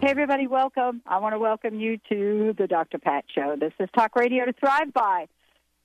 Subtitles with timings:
[0.00, 1.02] Hey, everybody, welcome.
[1.06, 2.98] I want to welcome you to the Dr.
[2.98, 3.56] Pat Show.
[3.60, 5.26] This is Talk Radio to Thrive By.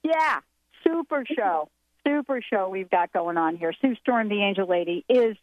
[0.03, 0.39] Yeah,
[0.85, 1.67] super show.
[2.07, 3.73] Super show we've got going on here.
[3.81, 5.35] Sue Storm, the Angel Lady, is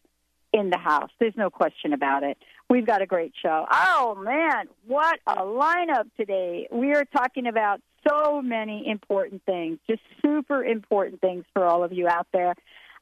[0.53, 1.11] in the house.
[1.19, 2.35] There's no question about it.
[2.67, 3.67] We've got a great show.
[3.71, 6.67] Oh, man, what a lineup today.
[6.71, 7.79] We are talking about
[8.09, 12.55] so many important things, just super important things for all of you out there.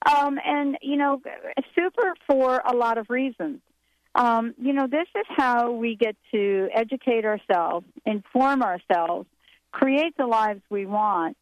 [0.06, 1.22] Um, and, you know,
[1.76, 3.62] super for a lot of reasons.
[4.14, 9.28] Um, you know, this is how we get to educate ourselves, inform ourselves,
[9.72, 11.38] create the lives we want,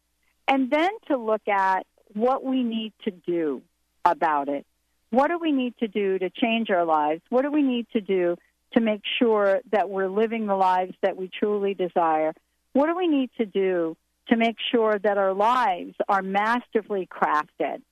[0.46, 3.62] and then to look at what we need to do
[4.04, 4.66] about it.
[5.10, 7.22] What do we need to do to change our lives?
[7.28, 8.36] What do we need to do
[8.74, 12.32] to make sure that we're living the lives that we truly desire?
[12.72, 13.96] What do we need to do
[14.28, 17.82] to make sure that our lives are masterfully crafted?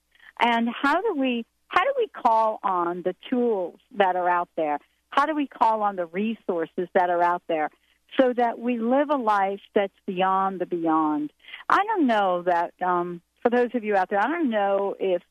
[0.41, 4.79] And how do we how do we call on the tools that are out there?
[5.11, 7.71] How do we call on the resources that are out there
[8.19, 11.33] so that we live a life that's beyond the beyond?
[11.69, 15.23] I don't know that um, for those of you out there, I don't know if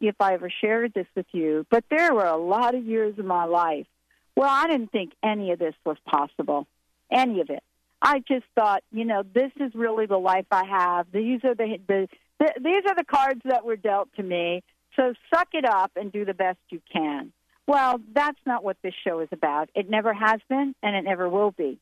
[0.00, 3.24] if I ever shared this with you, but there were a lot of years of
[3.24, 3.86] my life
[4.34, 6.66] where I didn't think any of this was possible,
[7.10, 7.62] any of it.
[8.02, 11.06] I just thought, you know, this is really the life I have.
[11.12, 14.62] These are the, the, the these are the cards that were dealt to me.
[14.98, 17.32] So suck it up and do the best you can.
[17.66, 19.68] Well, that's not what this show is about.
[19.74, 21.78] It never has been, and it never will be.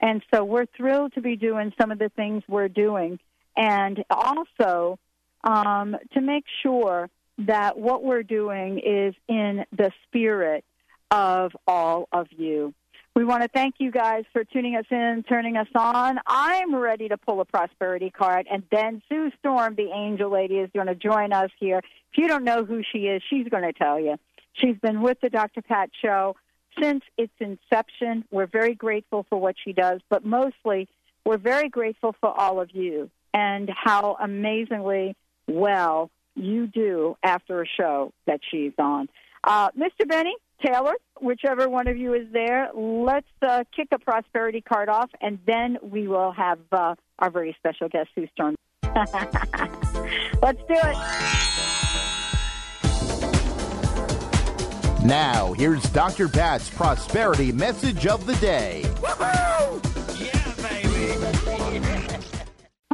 [0.00, 3.18] And so we're thrilled to be doing some of the things we're doing,
[3.56, 4.98] and also
[5.44, 10.64] um, to make sure that what we're doing is in the spirit
[11.10, 12.74] of all of you.
[13.16, 16.18] We want to thank you guys for tuning us in, turning us on.
[16.26, 20.68] I'm ready to pull a prosperity card, and then Sue Storm, the angel lady, is
[20.74, 21.78] going to join us here.
[21.78, 24.16] If you don't know who she is, she's going to tell you.
[24.52, 25.62] She's been with the Dr.
[25.62, 26.36] Pat Show
[26.78, 28.26] since its inception.
[28.30, 30.86] We're very grateful for what she does, but mostly
[31.24, 35.16] we're very grateful for all of you and how amazingly
[35.48, 39.08] well you do after a show that she's on.
[39.42, 40.06] Uh, Mr.
[40.06, 45.10] Benny Taylor, whichever one of you is there, let's uh, kick a prosperity card off,
[45.20, 48.56] and then we will have uh, our very special guest, Sue Storm.
[50.42, 50.96] let's do it.
[55.04, 56.28] Now, here's Dr.
[56.28, 58.84] Pat's prosperity message of the day.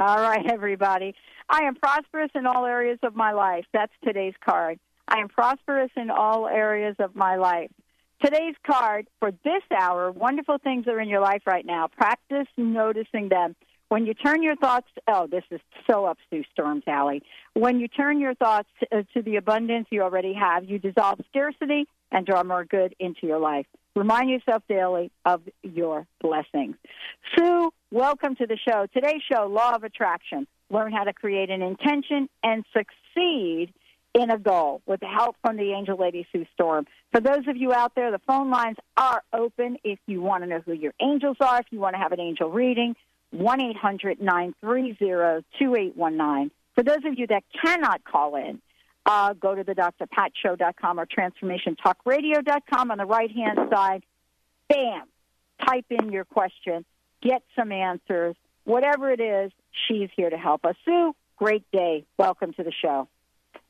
[0.02, 1.14] All right, everybody.
[1.48, 3.64] I am prosperous in all areas of my life.
[3.72, 4.80] That's today's card.
[5.12, 7.70] I am prosperous in all areas of my life.
[8.24, 11.88] Today's card for this hour wonderful things are in your life right now.
[11.88, 13.54] Practice noticing them.
[13.90, 17.22] When you turn your thoughts, oh, this is so up Sue Storm alley.
[17.52, 21.86] When you turn your thoughts to, to the abundance you already have, you dissolve scarcity
[22.10, 23.66] and draw more good into your life.
[23.94, 26.76] Remind yourself daily of your blessings.
[27.36, 28.86] Sue, welcome to the show.
[28.94, 30.46] Today's show, Law of Attraction.
[30.70, 33.74] Learn how to create an intention and succeed
[34.14, 36.86] in a goal with help from the Angel Lady Sue Storm.
[37.12, 40.48] For those of you out there, the phone lines are open if you want to
[40.48, 42.94] know who your angels are, if you want to have an angel reading,
[43.30, 46.50] 1 800 930 2819.
[46.74, 48.60] For those of you that cannot call in,
[49.04, 54.02] uh, go to the drpatshow.com or transformationtalkradio.com on the right hand side.
[54.68, 55.04] Bam!
[55.66, 56.84] Type in your question,
[57.22, 58.36] get some answers.
[58.64, 59.52] Whatever it is,
[59.86, 60.76] she's here to help us.
[60.84, 62.04] Sue, great day.
[62.18, 63.08] Welcome to the show.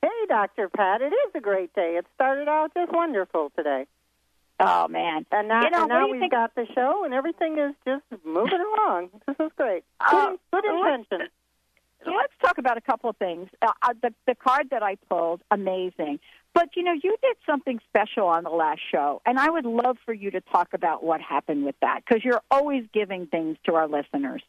[0.03, 0.69] Hey, Dr.
[0.69, 1.97] Pat, it is a great day.
[1.97, 3.87] It started out just wonderful today.
[4.61, 5.25] Oh, man.
[5.33, 6.33] And now, you know, and now we've think?
[6.33, 9.11] got the show, and everything is just moving along.
[9.27, 9.85] This is great.
[10.11, 11.29] Good, Uh, good intention.
[12.07, 13.49] let's talk about a couple of things.
[13.61, 16.19] Uh, uh, the the card that I pulled, amazing.
[16.55, 19.97] But you know, you did something special on the last show, and I would love
[20.05, 23.75] for you to talk about what happened with that because you're always giving things to
[23.77, 24.43] our listeners.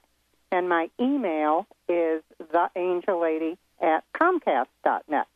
[0.53, 2.23] and my email is
[2.53, 5.27] theangellady at comcast.net.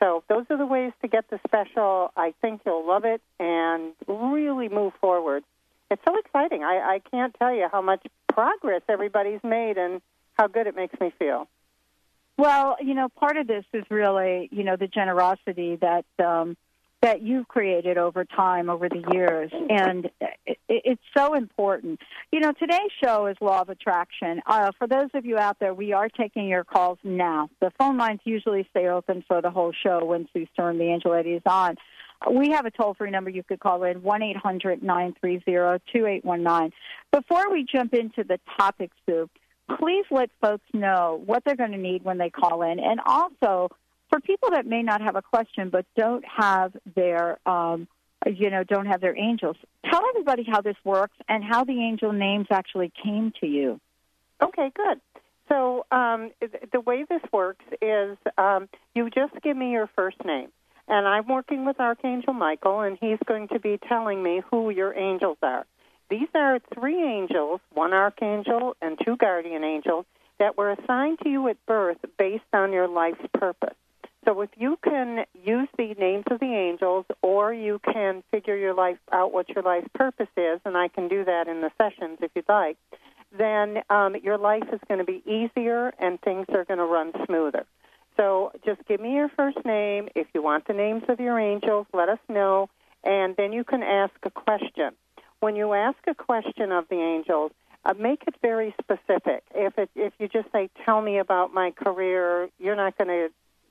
[0.00, 2.12] So those are the ways to get the special.
[2.16, 5.42] I think you'll love it and really move forward.
[5.90, 6.62] It's so exciting.
[6.62, 10.00] I, I can't tell you how much progress everybody's made and
[10.34, 11.48] how good it makes me feel.
[12.36, 16.56] Well, you know, part of this is really, you know, the generosity that um,
[17.00, 20.10] that you've created over time, over the years, and
[20.46, 22.00] it, it's so important.
[22.32, 24.40] You know, today's show is Law of Attraction.
[24.46, 27.50] Uh, for those of you out there, we are taking your calls now.
[27.60, 31.12] The phone lines usually stay open for the whole show when Sue Storm, the Angel
[31.12, 31.76] Lady, is on.
[32.32, 36.72] We have a toll free number you could call in, 1 800 930 2819.
[37.12, 39.28] Before we jump into the topic, Sue,
[39.78, 42.78] please let folks know what they're going to need when they call in.
[42.78, 43.70] And also,
[44.10, 47.88] for people that may not have a question but don't have their, um,
[48.26, 49.56] you know, don't have their angels,
[49.90, 53.80] tell everybody how this works and how the angel names actually came to you.
[54.42, 55.00] Okay, good.
[55.48, 56.30] So um,
[56.72, 60.48] the way this works is um, you just give me your first name.
[60.86, 64.94] And I'm working with Archangel Michael, and he's going to be telling me who your
[64.96, 65.66] angels are.
[66.10, 70.06] These are three angels, one archangel and two guardian angels,
[70.38, 73.74] that were assigned to you at birth based on your life's purpose.
[74.24, 78.74] So if you can use the names of the angels or you can figure your
[78.74, 82.18] life out what your life's purpose is, and I can do that in the sessions
[82.20, 82.78] if you'd like,
[83.36, 87.12] then um, your life is going to be easier and things are going to run
[87.26, 87.66] smoother.
[88.16, 90.08] So just give me your first name.
[90.14, 92.70] If you want the names of your angels, let us know,
[93.02, 94.92] and then you can ask a question
[95.44, 97.52] when you ask a question of the angels,
[97.84, 99.42] uh, make it very specific.
[99.54, 103.28] If it, if you just say, "Tell me about my career," you're not going to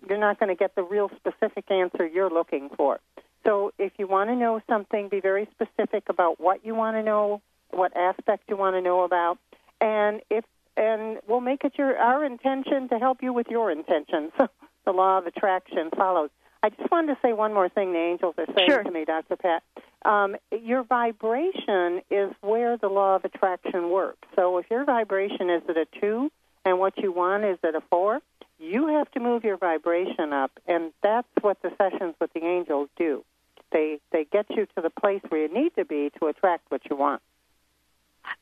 [0.08, 3.00] you're not going to get the real specific answer you're looking for.
[3.44, 7.01] So if you want to know something, be very specific about what you want to
[7.01, 9.39] know, what aspect you want to know about,
[9.82, 10.46] and if
[10.77, 14.32] and we'll make it your our intention to help you with your intention.
[14.38, 14.48] So
[14.86, 16.30] the law of attraction follows.
[16.63, 18.84] I just wanted to say one more thing the angels are saying sure.
[18.84, 19.36] to me, Dr.
[19.36, 19.63] Pat.
[20.05, 24.25] Um, your vibration is where the law of attraction works.
[24.34, 26.32] So if your vibration is at a two
[26.63, 28.22] and what you want is at a four,
[28.60, 32.88] you have to move your vibration up, and that's what the sessions with the angels
[32.96, 33.25] do.
[33.74, 36.82] They they get you to the place where you need to be to attract what
[36.89, 37.22] you want.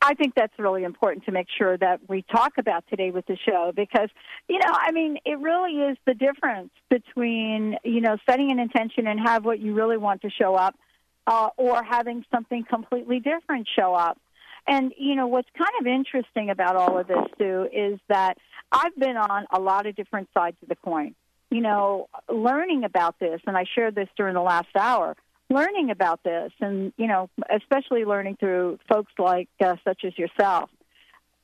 [0.01, 3.37] I think that's really important to make sure that we talk about today with the
[3.37, 4.09] show because,
[4.47, 9.07] you know, I mean, it really is the difference between, you know, setting an intention
[9.07, 10.75] and have what you really want to show up
[11.27, 14.17] uh, or having something completely different show up.
[14.67, 18.37] And, you know, what's kind of interesting about all of this, too, is that
[18.71, 21.15] I've been on a lot of different sides of the coin.
[21.49, 25.17] You know, learning about this, and I shared this during the last hour
[25.51, 30.69] learning about this and, you know, especially learning through folks like uh, such as yourself.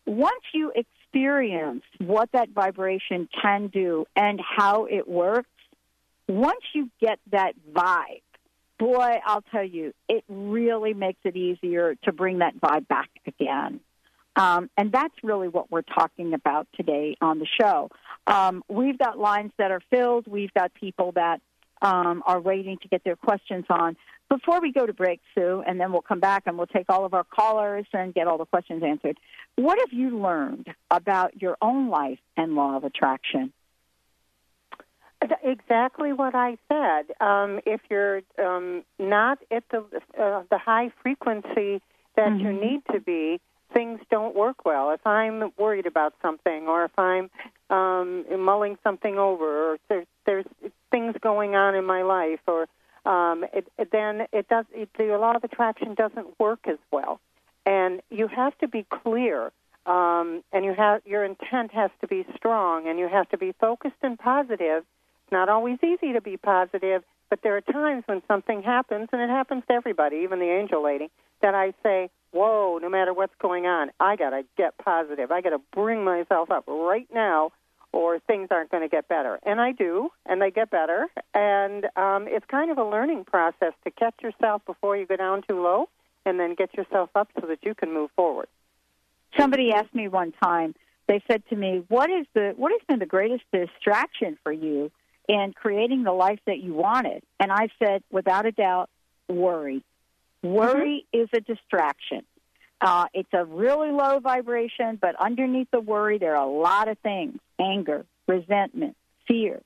[0.05, 5.49] Once you experience what that vibration can do and how it works,
[6.27, 8.21] once you get that vibe,
[8.79, 13.81] boy, I'll tell you, it really makes it easier to bring that vibe back again.
[14.35, 17.89] Um, and that's really what we're talking about today on the show.
[18.27, 20.27] Um, we've got lines that are filled.
[20.27, 21.41] We've got people that
[21.81, 23.95] um, are waiting to get their questions on.
[24.29, 27.05] Before we go to break, Sue, and then we'll come back and we'll take all
[27.05, 29.17] of our callers and get all the questions answered.
[29.55, 33.53] What have you learned about your own life and law of attraction?
[35.43, 37.13] Exactly what I said.
[37.19, 39.79] Um, if you're um, not at the
[40.19, 41.81] uh, the high frequency
[42.15, 42.39] that mm-hmm.
[42.39, 43.39] you need to be,
[43.73, 44.91] things don't work well.
[44.91, 47.29] If I'm worried about something, or if I'm
[47.69, 50.45] um, mulling something over, or there's, there's
[50.91, 52.67] things going on in my life, or
[53.05, 54.65] um, it, it, then it does.
[54.73, 57.19] It, the law of attraction doesn't work as well,
[57.65, 59.51] and you have to be clear.
[59.85, 63.53] Um, and you have your intent has to be strong, and you have to be
[63.53, 64.83] focused and positive.
[65.23, 69.21] It's not always easy to be positive, but there are times when something happens, and
[69.21, 71.09] it happens to everybody, even the angel lady,
[71.41, 75.31] that I say, whoa, no matter what's going on, I got to get positive.
[75.31, 77.51] I got to bring myself up right now
[77.97, 79.39] or things aren't going to get better.
[79.41, 81.07] And I do, and they get better.
[81.33, 85.41] And um, it's kind of a learning process to catch yourself before you go down
[85.49, 85.89] too low
[86.23, 88.49] and then get yourself up so that you can move forward.
[89.35, 90.75] Somebody asked me one time,
[91.07, 94.91] they said to me, What is the what has been the greatest distraction for you
[95.27, 97.23] in creating the life that you wanted?
[97.39, 98.91] And I said, without a doubt,
[99.27, 99.83] worry.
[100.43, 101.23] Worry mm-hmm.
[101.23, 102.25] is a distraction.
[102.79, 106.97] Uh, it's a really low vibration, but underneath the worry, there are a lot of
[106.99, 108.95] things anger, resentment,
[109.27, 109.61] fear.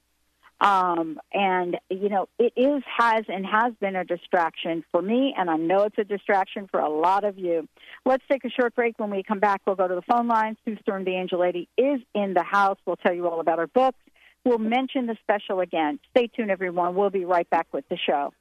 [0.61, 5.49] Um, and, you know, it is, has, and has been a distraction for me, and
[5.49, 7.67] I know it's a distraction for a lot of you.
[8.05, 8.99] Let's take a short break.
[8.99, 10.57] When we come back, we'll go to the phone lines.
[10.63, 12.77] Sue Storm, the Angel Lady, is in the house.
[12.85, 13.97] We'll tell you all about her books.
[14.45, 15.99] We'll mention the special again.
[16.11, 16.93] Stay tuned, everyone.
[16.95, 18.31] We'll be right back with the show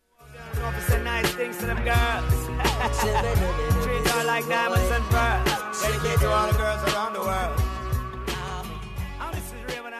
[4.26, 5.82] like diamonds and pearls.
[5.82, 7.69] Dedicate to all the girls around the world.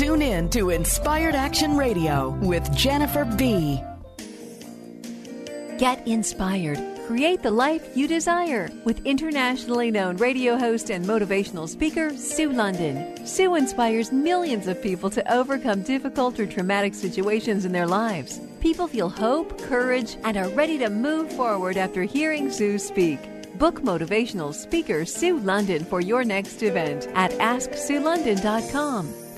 [0.00, 3.82] Tune in to Inspired Action Radio with Jennifer B.
[5.76, 6.80] Get inspired.
[7.06, 13.26] Create the life you desire with internationally known radio host and motivational speaker Sue London.
[13.26, 18.40] Sue inspires millions of people to overcome difficult or traumatic situations in their lives.
[18.60, 23.18] People feel hope, courage, and are ready to move forward after hearing Sue speak.
[23.58, 29.29] Book motivational speaker Sue London for your next event at AskSueLondon.com.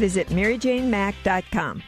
[0.00, 1.82] Visit maryjanemack.com.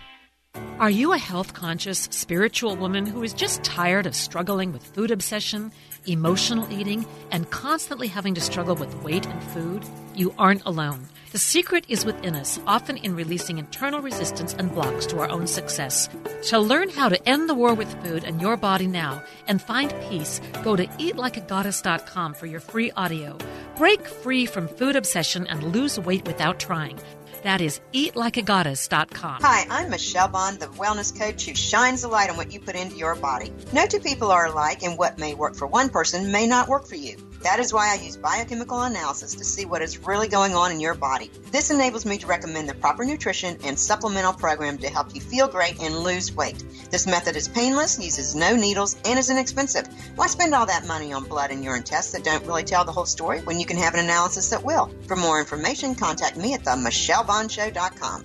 [0.79, 5.11] Are you a health conscious, spiritual woman who is just tired of struggling with food
[5.11, 5.73] obsession,
[6.05, 9.87] emotional eating, and constantly having to struggle with weight and food?
[10.15, 11.09] You aren't alone.
[11.31, 15.47] The secret is within us, often in releasing internal resistance and blocks to our own
[15.47, 16.11] success.
[16.51, 19.95] To learn how to end the war with food and your body now and find
[20.11, 23.39] peace, go to eatlikeagoddess.com for your free audio.
[23.79, 26.99] Break free from food obsession and lose weight without trying.
[27.43, 29.43] That is eatlikeagoddess.com.
[29.43, 32.77] Hi, I'm Michelle Bond, the wellness coach who shines a light on what you put
[32.77, 33.53] into your body.
[33.73, 36.87] No two people are alike, and what may work for one person may not work
[36.87, 37.17] for you.
[37.43, 40.79] That is why I use biochemical analysis to see what is really going on in
[40.79, 41.31] your body.
[41.51, 45.49] This enables me to recommend the proper nutrition and supplemental program to help you feel
[45.49, 46.63] great and lose weight.
[46.91, 49.89] This method is painless, uses no needles, and is inexpensive.
[50.15, 52.93] Why spend all that money on blood and urine tests that don't really tell the
[52.93, 54.91] whole story when you can have an analysis that will?
[55.09, 58.25] For more information, contact me at the michellebondshow.com.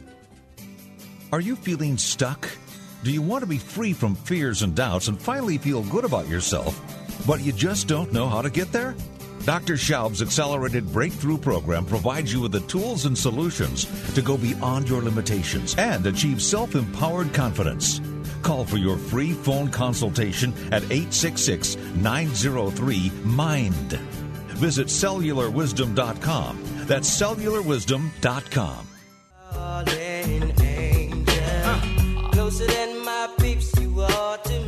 [1.32, 2.48] Are you feeling stuck?
[3.04, 6.28] Do you want to be free from fears and doubts and finally feel good about
[6.28, 6.80] yourself?
[7.26, 8.96] But you just don't know how to get there?
[9.46, 9.76] Dr.
[9.76, 15.02] Schaub's Accelerated Breakthrough Program provides you with the tools and solutions to go beyond your
[15.02, 18.02] limitations and achieve self empowered confidence.
[18.42, 23.92] Call for your free phone consultation at 866 903 MIND.
[24.58, 26.60] Visit cellularwisdom.com.
[26.88, 28.88] That's cellularwisdom.com.
[32.32, 34.67] Closer than my peeps, you are to me,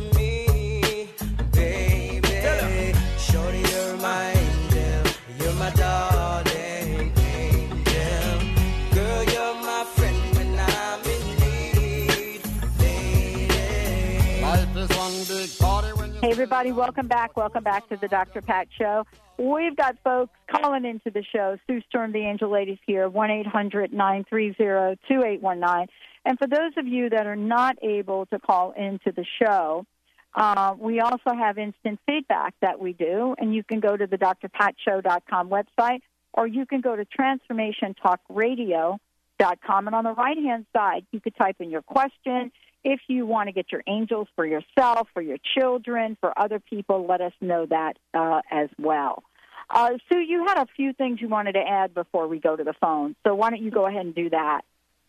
[16.20, 17.34] Hey, everybody, welcome back.
[17.34, 18.42] Welcome back to the Dr.
[18.42, 19.06] Pat Show.
[19.38, 21.56] We've got folks calling into the show.
[21.66, 25.88] Sue Storm, the Angel Ladies here, 1 800 930 2819.
[26.26, 29.86] And for those of you that are not able to call into the show,
[30.34, 34.18] uh, we also have instant feedback that we do, and you can go to the
[34.18, 36.02] drpatshow.com website,
[36.34, 41.56] or you can go to transformationtalkradio.com, and on the right hand side, you could type
[41.60, 42.52] in your question.
[42.84, 47.06] If you want to get your angels for yourself, for your children, for other people,
[47.06, 49.22] let us know that uh, as well.
[49.68, 52.64] Uh, Sue, you had a few things you wanted to add before we go to
[52.64, 54.62] the phone, so why don't you go ahead and do that?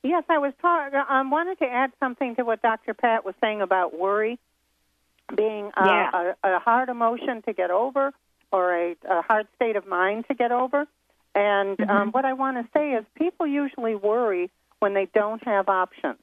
[0.04, 1.00] Yes, I was talking.
[1.08, 2.94] I wanted to add something to what Dr.
[2.94, 4.40] Pat was saying about worry
[5.36, 6.34] being uh, Yeah.
[6.44, 8.12] a, a hard emotion to get over
[8.52, 10.86] or a, a hard state of mind to get over.
[11.34, 14.50] And um, what I want to say is people usually worry
[14.80, 16.20] when they don't have options.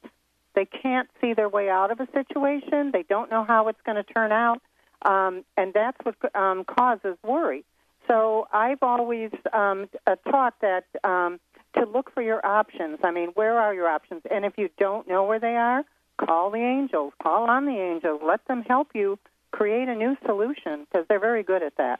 [0.55, 2.91] They can't see their way out of a situation.
[2.91, 4.61] They don't know how it's going to turn out.
[5.03, 7.63] Um, and that's what um, causes worry.
[8.07, 11.39] So I've always um, uh, taught that um,
[11.77, 12.99] to look for your options.
[13.03, 14.23] I mean, where are your options?
[14.29, 15.83] And if you don't know where they are,
[16.17, 19.19] call the angels, call on the angels, let them help you
[19.51, 21.99] create a new solution because they're very good at that.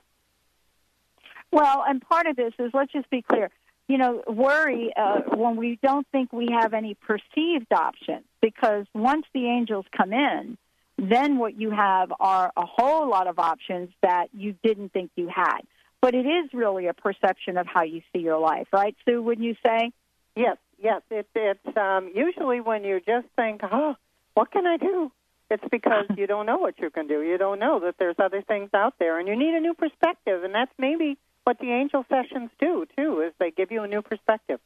[1.52, 3.50] Well, and part of this is let's just be clear.
[3.88, 9.26] You know, worry uh, when we don't think we have any perceived options, because once
[9.34, 10.58] the angels come in,
[10.98, 15.30] then what you have are a whole lot of options that you didn't think you
[15.34, 15.62] had.
[16.02, 19.22] But it is really a perception of how you see your life, right, Sue?
[19.22, 19.92] Wouldn't you say?
[20.36, 21.02] Yes, yes.
[21.12, 23.96] It, it's um, usually when you just think, oh,
[24.34, 25.12] what can I do?
[25.50, 27.22] It's because you don't know what you can do.
[27.22, 30.44] You don't know that there's other things out there, and you need a new perspective.
[30.44, 34.02] And that's maybe what the angel sessions do too, is they give you a new
[34.02, 34.60] perspective.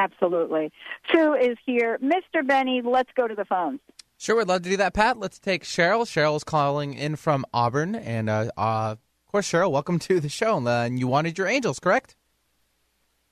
[0.00, 0.72] Absolutely.
[1.12, 1.98] Sue is here.
[1.98, 2.46] Mr.
[2.46, 3.80] Benny, let's go to the phones.
[4.16, 5.18] Sure, we'd love to do that, Pat.
[5.18, 6.06] Let's take Cheryl.
[6.06, 8.98] Cheryl's calling in from Auburn, and uh, uh, of
[9.30, 10.56] course, Cheryl, welcome to the show.
[10.66, 12.16] Uh, and you wanted your angels, correct?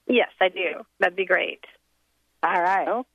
[0.06, 0.84] Yes, I do.
[1.00, 1.64] That'd be great.
[2.42, 2.86] All right.
[2.86, 3.06] Oh,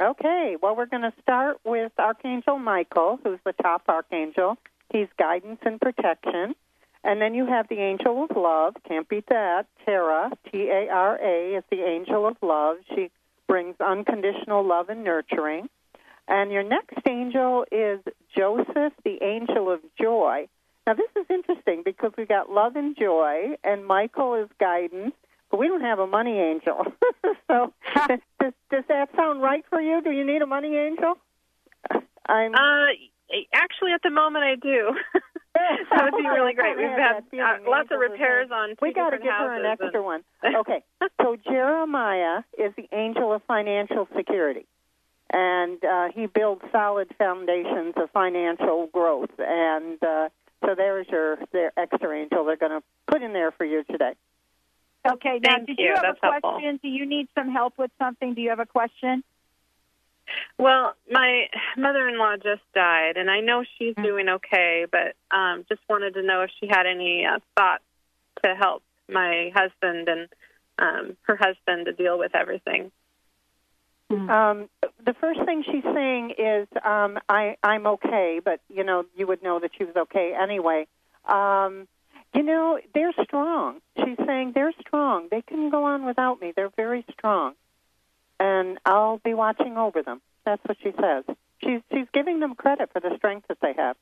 [0.00, 0.56] okay.
[0.60, 4.58] Well, we're going to start with Archangel Michael, who's the top archangel.
[4.92, 6.56] He's guidance and protection.
[7.06, 8.74] And then you have the angel of love.
[8.88, 9.66] Can't beat that.
[9.84, 12.78] Tara, T A R A, is the angel of love.
[12.92, 13.12] She
[13.46, 15.68] brings unconditional love and nurturing.
[16.26, 18.00] And your next angel is
[18.36, 20.48] Joseph, the angel of joy.
[20.84, 25.14] Now, this is interesting because we got love and joy, and Michael is guidance,
[25.48, 26.86] but we don't have a money angel.
[27.46, 27.72] so,
[28.08, 30.02] does, does, does that sound right for you?
[30.02, 31.14] Do you need a money angel?
[32.28, 32.52] I'm.
[32.52, 34.96] Uh, actually, at the moment, I do.
[35.90, 36.76] that would be really great.
[36.76, 37.46] We've had had that feeling.
[37.66, 40.22] uh, lots of repairs on two We got to give her an extra and- one.
[40.56, 40.82] Okay,
[41.22, 44.66] so Jeremiah is the angel of financial security,
[45.32, 49.30] and uh, he builds solid foundations of financial growth.
[49.38, 50.28] And uh,
[50.64, 54.12] so there's your their extra angel they're going to put in there for you today.
[55.06, 55.84] Okay, now, Thank did you.
[55.86, 56.52] you have That's a helpful.
[56.52, 56.80] question?
[56.82, 58.34] Do you need some help with something?
[58.34, 59.22] Do you have a question?
[60.58, 61.46] Well, my
[61.76, 66.42] mother-in-law just died, and I know she's doing okay, but um, just wanted to know
[66.42, 67.84] if she had any uh, thoughts
[68.44, 70.28] to help my husband and
[70.78, 72.90] um, her husband to deal with everything.
[74.08, 74.68] Um,
[75.04, 79.42] the first thing she's saying is, um, I, I'm okay, but, you know, you would
[79.42, 80.86] know that she was okay anyway.
[81.24, 81.88] Um,
[82.34, 83.80] you know, they're strong.
[83.98, 85.28] She's saying they're strong.
[85.30, 86.52] They can go on without me.
[86.54, 87.54] They're very strong.
[88.38, 90.20] And I'll be watching over them.
[90.46, 91.24] That's what she says.
[91.62, 93.96] She's, she's giving them credit for the strength that they have.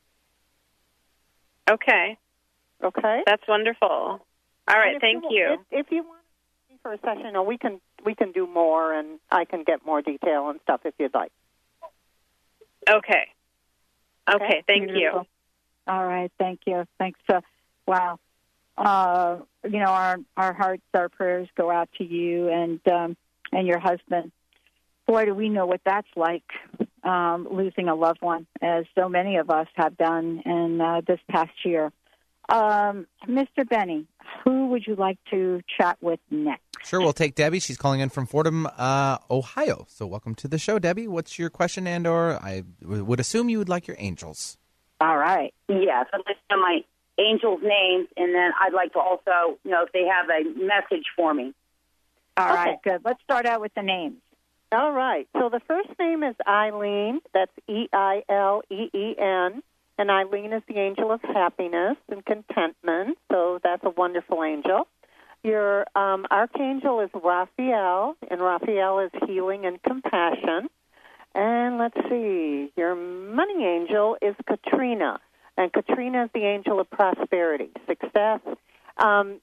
[1.68, 2.18] Okay.
[2.82, 3.22] Okay.
[3.26, 3.88] That's wonderful.
[3.88, 4.20] All
[4.68, 5.56] right, thank wa- you.
[5.70, 6.20] If, if you want
[6.70, 9.64] me for a session, you know, we can we can do more, and I can
[9.64, 11.32] get more detail and stuff if you'd like.
[12.88, 13.28] Okay.
[14.30, 15.22] Okay, thank you.
[15.86, 16.86] All right, thank you.
[16.98, 17.20] Thanks.
[17.28, 17.40] Uh,
[17.86, 18.18] wow.
[18.76, 23.16] Uh, you know, our our hearts, our prayers go out to you and um,
[23.52, 24.32] and your husband.
[25.06, 26.44] Boy, do we know what that's like,
[27.02, 31.20] um, losing a loved one, as so many of us have done in uh, this
[31.28, 31.92] past year.
[32.48, 33.68] Um, Mr.
[33.68, 34.06] Benny,
[34.44, 36.62] who would you like to chat with next?
[36.84, 37.60] Sure, we'll take Debbie.
[37.60, 39.86] She's calling in from Fordham, uh, Ohio.
[39.88, 41.08] So welcome to the show, Debbie.
[41.08, 41.86] What's your question?
[41.86, 44.58] And or I w- would assume you would like your angels.
[45.00, 45.54] All right.
[45.68, 46.80] Yes, I'd like to my
[47.18, 51.06] angels' names, and then I'd like to also you know if they have a message
[51.16, 51.54] for me.
[52.36, 53.00] All right, good.
[53.04, 54.16] Let's start out with the names.
[54.74, 55.28] All right.
[55.38, 57.20] So the first name is Eileen.
[57.32, 59.62] That's E I L E E N.
[59.98, 63.16] And Eileen is the angel of happiness and contentment.
[63.30, 64.88] So that's a wonderful angel.
[65.44, 70.68] Your um, archangel is Raphael, and Raphael is healing and compassion.
[71.36, 75.20] And let's see, your money angel is Katrina,
[75.56, 78.40] and Katrina is the angel of prosperity, success.
[78.96, 79.40] Um,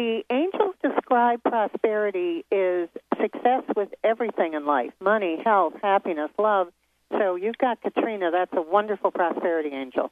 [0.00, 2.88] the angels describe prosperity is
[3.20, 6.68] success with everything in life money, health, happiness, love.
[7.12, 10.10] So you've got Katrina, that's a wonderful prosperity angel.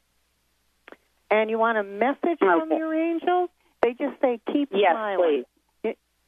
[1.31, 3.48] And you want a message from your angels?
[3.83, 5.44] They just say keep Yes, smiling.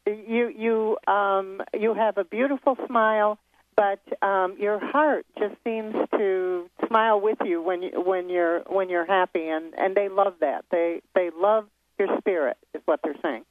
[0.07, 3.38] You you um you have a beautiful smile,
[3.77, 8.88] but um your heart just seems to smile with you when you when you're when
[8.88, 10.64] you're happy and and they love that.
[10.70, 11.66] They they love
[11.99, 13.44] your spirit is what they're saying.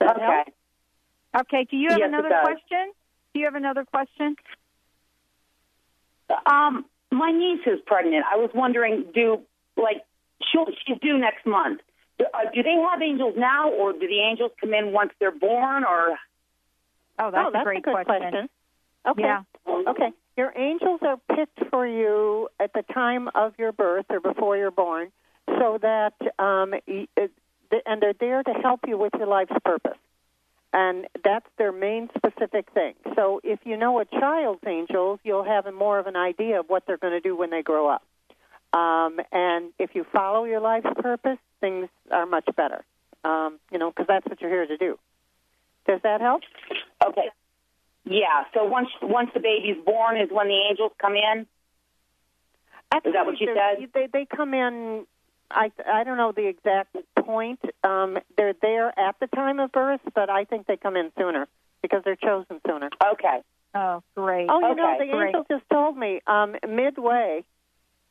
[0.00, 1.46] Does that help?
[1.46, 1.66] Okay.
[1.70, 2.92] Do you have Yes, another question?
[3.32, 4.36] Do you have another question?
[6.46, 8.24] Um, my niece is pregnant.
[8.30, 9.42] I was wondering, do
[9.76, 10.02] like
[10.50, 11.80] she'll, she's due next month?
[12.18, 15.30] Do, uh, do they have angels now, or do the angels come in once they're
[15.30, 16.16] born, or?
[17.18, 18.48] Oh, that's, oh, that's a great good question.
[19.06, 19.22] Okay.
[19.22, 19.42] Yeah.
[19.66, 20.10] Okay.
[20.36, 24.70] Your angels are picked for you at the time of your birth or before you're
[24.70, 25.10] born,
[25.46, 27.32] so that um, y- it-
[27.86, 29.98] and they're there to help you with your life's purpose.
[30.72, 32.94] And that's their main specific thing.
[33.14, 36.68] So if you know a child's angels, you'll have a more of an idea of
[36.68, 38.02] what they're going to do when they grow up.
[38.72, 42.84] Um, and if you follow your life's purpose, things are much better.
[43.24, 44.98] Um, you know, because that's what you're here to do.
[45.86, 46.42] Does that help?
[47.04, 47.30] Okay.
[48.04, 48.44] Yeah.
[48.54, 51.46] So once once the baby's born is when the angels come in.
[53.04, 53.88] Is that what you said?
[53.94, 55.06] They they come in.
[55.50, 57.60] I I don't know the exact point.
[57.84, 61.46] Um, they're there at the time of birth, but I think they come in sooner
[61.82, 62.90] because they're chosen sooner.
[63.12, 63.42] Okay.
[63.74, 64.48] Oh, great.
[64.50, 65.26] Oh, you know, the great.
[65.28, 67.44] angel just told me um, midway.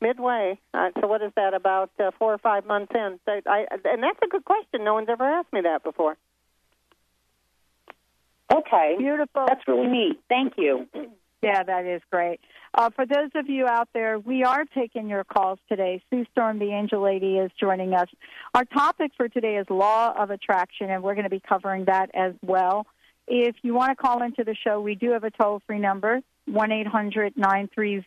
[0.00, 0.58] Midway.
[0.74, 1.54] Uh, so what is that?
[1.54, 3.18] About uh, four or five months in.
[3.26, 4.84] They, I, and that's a good question.
[4.84, 6.16] No one's ever asked me that before.
[8.52, 8.94] Okay.
[8.98, 9.46] Beautiful.
[9.48, 10.20] That's really neat.
[10.28, 10.86] Thank you.
[11.46, 12.40] Yeah, that is great.
[12.74, 16.02] Uh, for those of you out there, we are taking your calls today.
[16.10, 18.08] Sue Storm, the Angel Lady, is joining us.
[18.52, 22.10] Our topic for today is Law of Attraction, and we're going to be covering that
[22.14, 22.88] as well.
[23.28, 26.20] If you want to call into the show, we do have a toll free number,
[26.46, 28.02] 1 800 930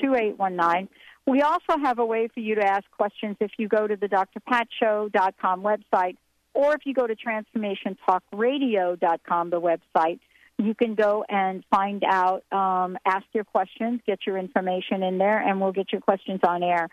[0.00, 0.88] 2819.
[1.26, 4.06] We also have a way for you to ask questions if you go to the
[4.06, 6.18] drpatshow.com website
[6.54, 10.20] or if you go to transformationtalkradio.com, the website
[10.58, 15.38] you can go and find out, um, ask your questions, get your information in there,
[15.38, 16.88] and we'll get your questions on air.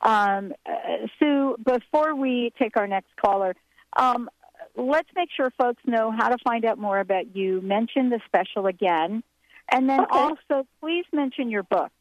[0.00, 3.56] Um, uh, Sue, before we take our next caller,
[3.96, 4.30] um,
[4.76, 7.60] let's make sure folks know how to find out more about you.
[7.60, 9.24] Mention the special again,
[9.70, 11.92] and then also please mention your books.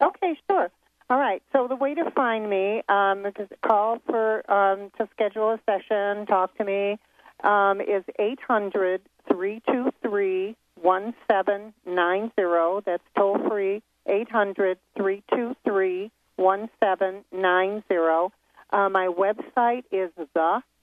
[0.00, 0.70] Okay, sure.
[1.10, 1.42] All right.
[1.52, 6.26] So the way to find me, um, is call for um, to schedule a session,
[6.26, 6.98] talk to me,
[7.42, 12.82] um, is eight hundred three two three one seven nine zero.
[12.84, 13.82] That's toll free.
[14.06, 18.32] Eight hundred three two three one seven nine zero.
[18.70, 20.10] Uh, my website is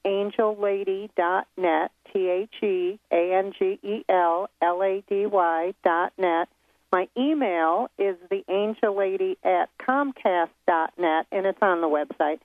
[0.05, 1.91] theangellady.net.
[2.11, 6.49] T H E A N G E L L A D Y dot net.
[6.91, 12.39] My email is theangellady at comcast.net, and it's on the website.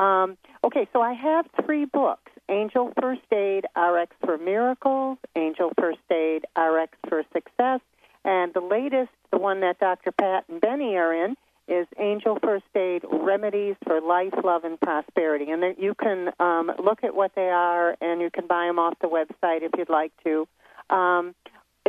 [0.00, 5.98] Um, okay, so I have three books Angel First Aid RX for Miracles, Angel First
[6.10, 7.80] Aid RX for Success,
[8.24, 10.12] and the latest, the one that Dr.
[10.12, 11.36] Pat and Benny are in,
[11.68, 15.50] is Angel First Aid Remedies for Life, Love, and Prosperity.
[15.50, 18.94] And you can um, look at what they are, and you can buy them off
[19.00, 20.48] the website if you'd like to.
[20.88, 21.34] Um,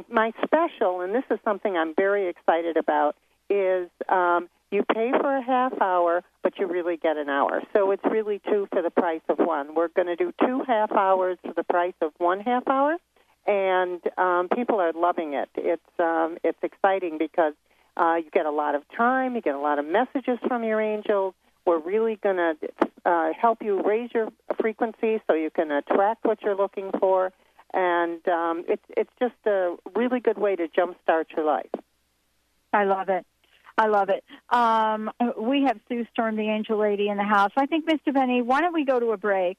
[0.09, 3.15] my special, and this is something I'm very excited about,
[3.49, 7.61] is um, you pay for a half hour, but you really get an hour.
[7.73, 9.73] So it's really two for the price of one.
[9.73, 12.97] We're going to do two half hours for the price of one half hour,
[13.47, 15.49] and um, people are loving it.
[15.55, 17.53] It's um, it's exciting because
[17.97, 20.79] uh, you get a lot of time, you get a lot of messages from your
[20.79, 21.33] angels.
[21.65, 22.55] We're really going to
[23.05, 24.29] uh, help you raise your
[24.59, 27.31] frequency so you can attract what you're looking for,
[27.73, 31.71] and um, it's it's just a really good way to jumpstart your life.
[32.71, 33.25] I love it.
[33.79, 34.23] I love it.
[34.49, 37.53] Um, we have Sue Storm, the Angel Lady, in the house.
[37.55, 38.13] I think, Mr.
[38.13, 39.57] Benny, why don't we go to a break?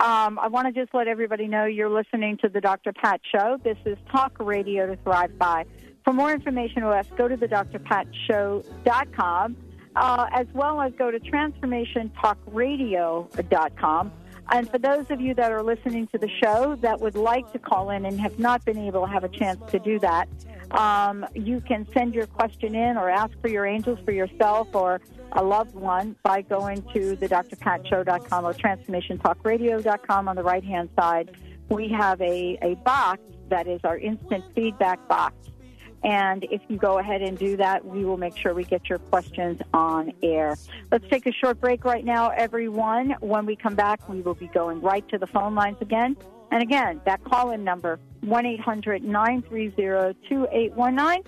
[0.00, 2.94] Um, I want to just let everybody know you're listening to the Dr.
[2.94, 3.58] Pat Show.
[3.62, 5.66] This is Talk Radio to Thrive By.
[6.02, 9.56] For more information on us, go to the drpatshow.com,
[9.96, 14.12] uh, as well as go to transformationtalkradio.com.
[14.50, 17.58] And for those of you that are listening to the show that would like to
[17.58, 20.26] call in and have not been able to have a chance to do that,
[20.70, 25.00] Um, you can send your question in or ask for your angels for yourself or
[25.32, 31.36] a loved one by going to the drpatshow.com or transformationtalkradio.com on the right hand side.
[31.70, 35.34] We have a, a box that is our instant feedback box.
[36.04, 38.98] And if you go ahead and do that, we will make sure we get your
[38.98, 40.56] questions on air.
[40.92, 43.16] Let's take a short break right now, everyone.
[43.20, 46.16] When we come back, we will be going right to the phone lines again.
[46.50, 51.24] And again, that call in number, 1 800 930 2819.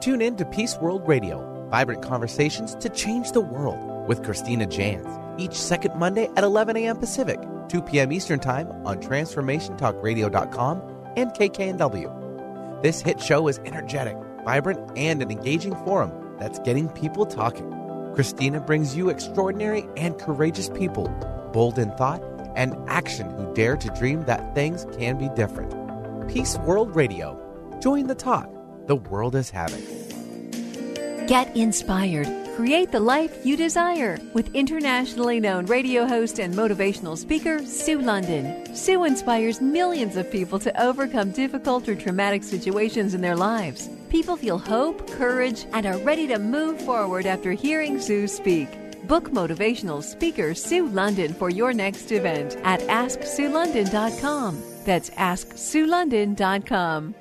[0.00, 5.06] Tune in to Peace World Radio, vibrant conversations to change the world with Christina Jans,
[5.40, 6.96] each second Monday at 11 a.m.
[6.96, 8.10] Pacific, 2 p.m.
[8.12, 10.82] Eastern Time on TransformationTalkRadio.com
[11.16, 12.82] and KKNW.
[12.82, 17.70] This hit show is energetic, vibrant, and an engaging forum that's getting people talking.
[18.14, 21.06] Christina brings you extraordinary and courageous people,
[21.52, 22.22] bold in thought
[22.56, 25.72] and action who dare to dream that things can be different.
[26.28, 27.38] Peace World Radio.
[27.80, 28.48] Join the talk
[28.86, 29.82] the world is having.
[31.26, 32.28] Get inspired.
[32.56, 38.74] Create the life you desire with internationally known radio host and motivational speaker Sue London.
[38.74, 43.88] Sue inspires millions of people to overcome difficult or traumatic situations in their lives.
[44.10, 48.68] People feel hope, courage, and are ready to move forward after hearing Sue speak.
[49.04, 54.62] Book motivational speaker Sue London for your next event at AskSueLondon.com.
[54.84, 57.14] That's AskSueLondon.com.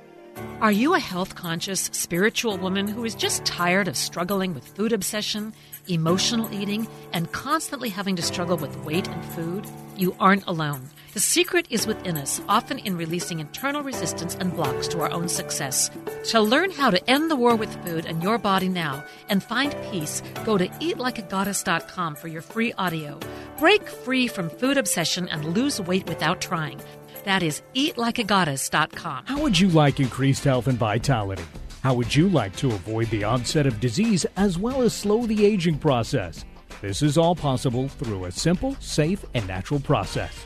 [0.61, 4.93] Are you a health conscious, spiritual woman who is just tired of struggling with food
[4.93, 5.53] obsession,
[5.87, 9.65] emotional eating, and constantly having to struggle with weight and food?
[9.97, 10.89] You aren't alone.
[11.13, 15.27] The secret is within us, often in releasing internal resistance and blocks to our own
[15.27, 15.91] success.
[16.29, 19.75] To learn how to end the war with food and your body now and find
[19.91, 23.19] peace, go to eatlikeagoddess.com for your free audio.
[23.59, 26.79] Break free from food obsession and lose weight without trying.
[27.25, 29.25] That is eatlikeagoddess.com.
[29.25, 31.43] How would you like increased health and vitality?
[31.83, 35.45] How would you like to avoid the onset of disease as well as slow the
[35.45, 36.45] aging process?
[36.79, 40.45] This is all possible through a simple, safe, and natural process.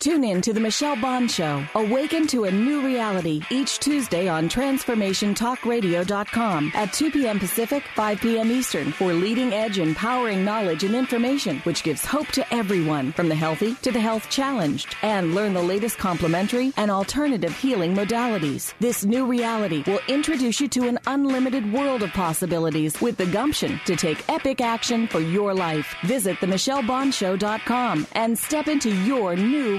[0.00, 1.64] Tune in to The Michelle Bond Show.
[1.76, 7.38] Awaken to a new reality each Tuesday on TransformationTalkRadio.com at 2 p.m.
[7.38, 8.50] Pacific, 5 p.m.
[8.50, 13.34] Eastern for leading edge empowering knowledge and information which gives hope to everyone from the
[13.34, 14.94] healthy to the health challenged.
[15.00, 18.74] And learn the latest complementary and alternative healing modalities.
[18.80, 23.80] This new reality will introduce you to an unlimited world of possibilities with the gumption
[23.86, 25.94] to take epic action for your life.
[26.04, 29.78] Visit themichellebondshow.com and step into your new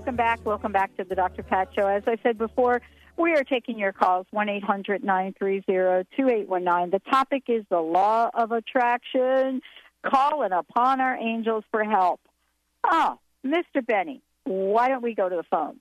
[0.00, 0.46] Welcome back.
[0.46, 1.42] Welcome back to the Dr.
[1.42, 1.86] Pat Show.
[1.86, 2.80] As I said before,
[3.16, 6.90] we are taking your calls 1 800 930 2819.
[6.90, 9.60] The topic is the law of attraction,
[10.06, 12.20] calling upon our angels for help.
[12.84, 13.84] Ah, oh, Mr.
[13.86, 15.80] Benny, why don't we go to the phones?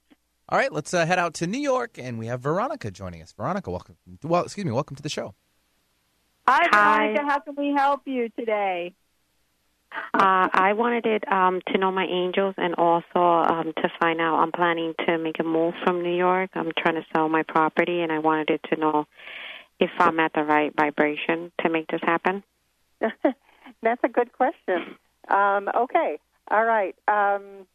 [0.51, 3.31] All right, let's uh, head out to New York, and we have Veronica joining us.
[3.33, 3.97] Veronica, welcome.
[4.23, 5.35] Well, excuse me, welcome to the show.
[6.47, 6.97] Hi, Hi.
[6.97, 7.23] Veronica.
[7.27, 8.95] How can we help you today?
[9.91, 14.39] Uh, I wanted it, um, to know my angels and also um, to find out.
[14.39, 16.49] I'm planning to make a move from New York.
[16.55, 19.05] I'm trying to sell my property, and I wanted it to know
[19.79, 22.43] if I'm at the right vibration to make this happen.
[22.99, 24.95] That's a good question.
[25.27, 26.17] Um, okay,
[26.49, 26.95] all right.
[27.07, 27.67] Um,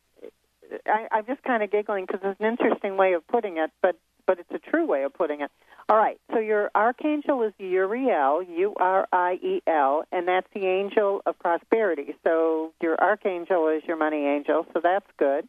[0.87, 3.97] I, I'm just kind of giggling because it's an interesting way of putting it, but
[4.27, 5.51] but it's a true way of putting it.
[5.89, 6.19] All right.
[6.33, 11.39] So your archangel is Uriel, U R I E L, and that's the angel of
[11.39, 12.15] prosperity.
[12.25, 15.47] So your archangel is your money angel, so that's good.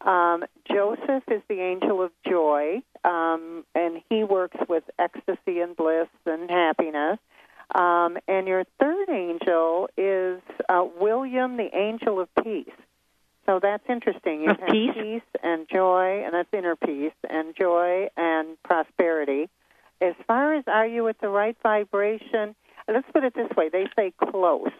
[0.00, 6.08] Um, Joseph is the angel of joy, um, and he works with ecstasy and bliss
[6.26, 7.18] and happiness.
[7.74, 12.68] Um, and your third angel is uh, William, the angel of peace.
[13.46, 14.42] So that's interesting.
[14.42, 15.22] You Of have peace?
[15.42, 19.48] and joy, and that's inner peace and joy and prosperity.
[20.00, 22.54] As far as are you at the right vibration?
[22.88, 24.70] Let's put it this way: they say close.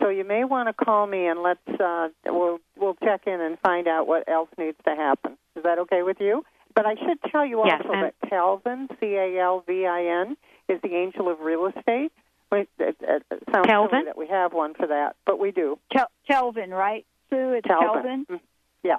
[0.00, 3.56] So you may want to call me and let's uh, we'll we'll check in and
[3.60, 5.38] find out what else needs to happen.
[5.56, 6.44] Is that okay with you?
[6.74, 10.22] But I should tell you Yes, also and- that Calvin, C A L V I
[10.26, 10.36] N,
[10.68, 12.10] is the angel of real estate.
[12.50, 13.90] Wait, it, it, it sounds Kelvin?
[13.92, 15.78] silly that we have one for that, but we do.
[15.90, 17.06] Kel- Kelvin, right?
[17.32, 18.24] Sue, it's Kelvin.
[18.26, 18.40] Kelvin.
[18.82, 18.96] Yeah.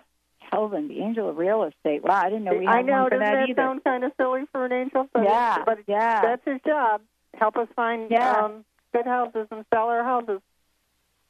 [0.50, 2.04] Kelvin, the angel of real estate.
[2.04, 3.02] Wow, I didn't know we had I know.
[3.04, 5.08] one for Doesn't that that sound kind of silly for an angel?
[5.14, 6.22] But Yeah, but yeah.
[6.22, 7.02] that's his job.
[7.36, 8.32] Help us find Yeah.
[8.32, 10.42] um, good houses and sell our houses.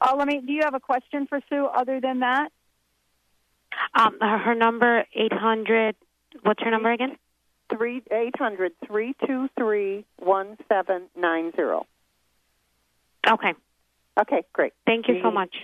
[0.00, 0.40] Oh, let me.
[0.40, 2.50] Do you have a question for Sue other than that?
[3.94, 5.94] Um, her, her number eight hundred.
[6.42, 7.16] What's her number again?
[7.74, 11.86] Three eight hundred three two three one seven nine zero.
[13.26, 13.54] Okay.
[14.20, 14.72] Okay, great.
[14.86, 15.54] Thank you so much.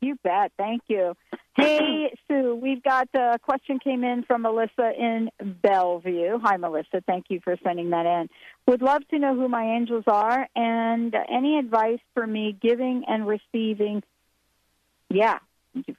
[0.00, 0.52] You bet.
[0.58, 1.14] Thank you.
[1.56, 5.30] Hey, Sue, we've got a question came in from Melissa in
[5.62, 6.38] Bellevue.
[6.42, 7.02] Hi, Melissa.
[7.06, 8.28] Thank you for sending that in.
[8.66, 13.26] Would love to know who my angels are and any advice for me giving and
[13.26, 14.02] receiving.
[15.08, 15.38] Yeah,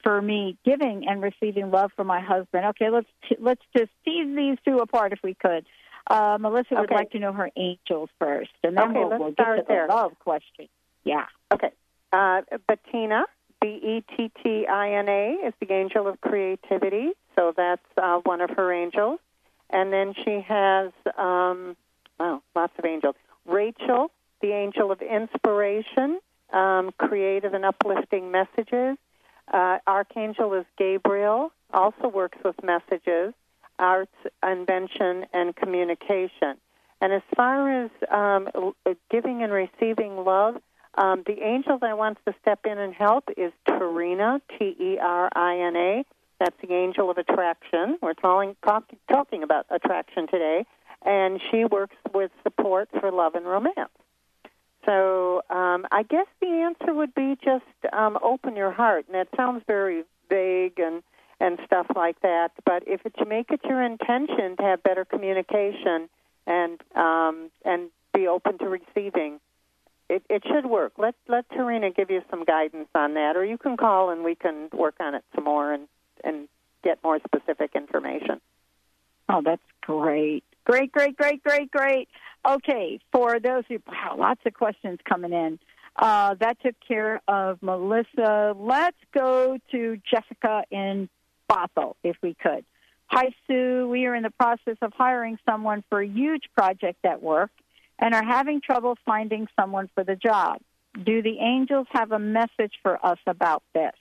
[0.03, 2.65] for me giving and receiving love from my husband.
[2.67, 3.07] Okay, let's
[3.39, 5.65] let's just tease these two apart if we could.
[6.09, 6.95] Uh, Melissa would Okay.
[6.95, 9.87] like to know her angels first, and then Okay, we'll, we'll get to the there.
[9.87, 10.67] love question.
[11.03, 11.25] Yeah.
[11.53, 11.71] Okay.
[12.13, 13.23] Uh, Bettina,
[13.61, 17.11] B E T T I N A, is the angel of creativity.
[17.35, 19.19] So that's uh, one of her angels.
[19.69, 21.75] And then she has, um,
[22.19, 23.15] wow, lots of angels.
[23.45, 26.19] Rachel, the angel of inspiration,
[26.53, 28.97] um, creative and uplifting messages.
[29.51, 33.33] Uh, Archangel is Gabriel, also works with messages,
[33.79, 36.55] arts, invention, and communication.
[36.99, 38.73] And as far as um,
[39.11, 40.55] giving and receiving love,
[40.97, 45.29] um, the angel that wants to step in and help is Terina, T E R
[45.35, 46.05] I N A.
[46.39, 47.97] That's the angel of attraction.
[48.01, 50.65] We're talking, talk, talking about attraction today.
[51.05, 53.89] And she works with support for love and romance.
[54.85, 59.05] So um, I guess the answer would be just um, open your heart.
[59.07, 61.03] And that sounds very vague and,
[61.39, 62.51] and stuff like that.
[62.65, 66.09] But if it, you make it your intention to have better communication
[66.45, 69.39] and um, and be open to receiving,
[70.09, 70.93] it, it should work.
[70.97, 74.35] Let let Terina give you some guidance on that, or you can call and we
[74.35, 75.87] can work on it some more and
[76.23, 76.47] and
[76.83, 78.39] get more specific information.
[79.29, 80.43] Oh, that's great.
[80.65, 82.09] Great, great, great, great, great.
[82.47, 85.59] Okay, for those who, wow, lots of questions coming in.
[85.95, 88.53] Uh, that took care of Melissa.
[88.57, 91.09] Let's go to Jessica in
[91.49, 92.63] Bothell, if we could.
[93.07, 93.87] Hi, Sue.
[93.89, 97.51] We are in the process of hiring someone for a huge project at work
[97.99, 100.59] and are having trouble finding someone for the job.
[101.03, 103.93] Do the angels have a message for us about this?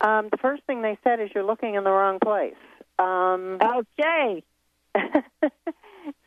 [0.00, 2.54] Um, the first thing they said is you're looking in the wrong place.
[2.98, 4.42] Um, okay.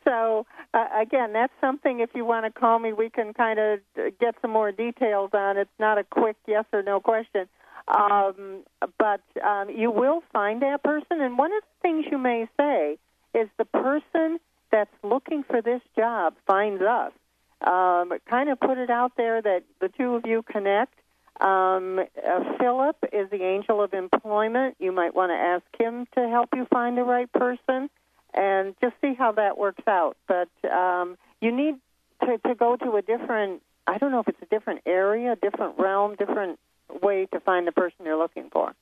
[0.04, 2.00] so uh, again, that's something.
[2.00, 3.80] If you want to call me, we can kind of
[4.20, 5.56] get some more details on.
[5.56, 7.48] It's not a quick yes or no question,
[7.88, 8.64] um,
[8.98, 11.20] but um, you will find that person.
[11.20, 12.98] And one of the things you may say
[13.34, 14.40] is the person
[14.70, 17.12] that's looking for this job finds us.
[17.60, 20.94] Um, kind of put it out there that the two of you connect.
[21.40, 24.76] Um, uh, Philip is the angel of employment.
[24.78, 27.90] You might want to ask him to help you find the right person
[28.34, 30.16] and just see how that works out.
[30.26, 31.76] But um, you need
[32.22, 35.78] to, to go to a different, I don't know if it's a different area, different
[35.78, 36.58] realm, different
[37.02, 38.74] way to find the person you're looking for.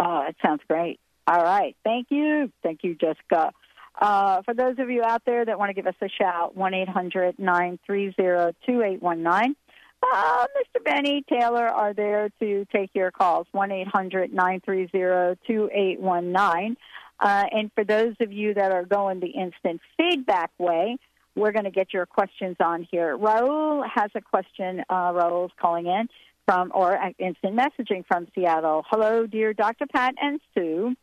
[0.00, 1.00] Oh, that sounds great.
[1.26, 1.76] All right.
[1.84, 2.50] Thank you.
[2.62, 3.52] Thank you, Jessica.
[4.00, 6.74] Uh, for those of you out there that want to give us a shout, 1
[6.74, 9.56] 800 930 2819.
[10.00, 10.84] Uh, Mr.
[10.84, 16.76] Benny Taylor are there to take your calls, 1 800 930 2819.
[17.20, 20.96] Uh, and for those of you that are going the instant feedback way,
[21.34, 23.16] we're going to get your questions on here.
[23.16, 24.84] Raul has a question.
[24.88, 26.08] Uh, Raul's calling in
[26.46, 28.84] from, or uh, instant messaging from Seattle.
[28.88, 29.86] Hello, dear Dr.
[29.86, 30.94] Pat and Sue.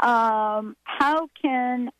[0.00, 1.90] Um, how can,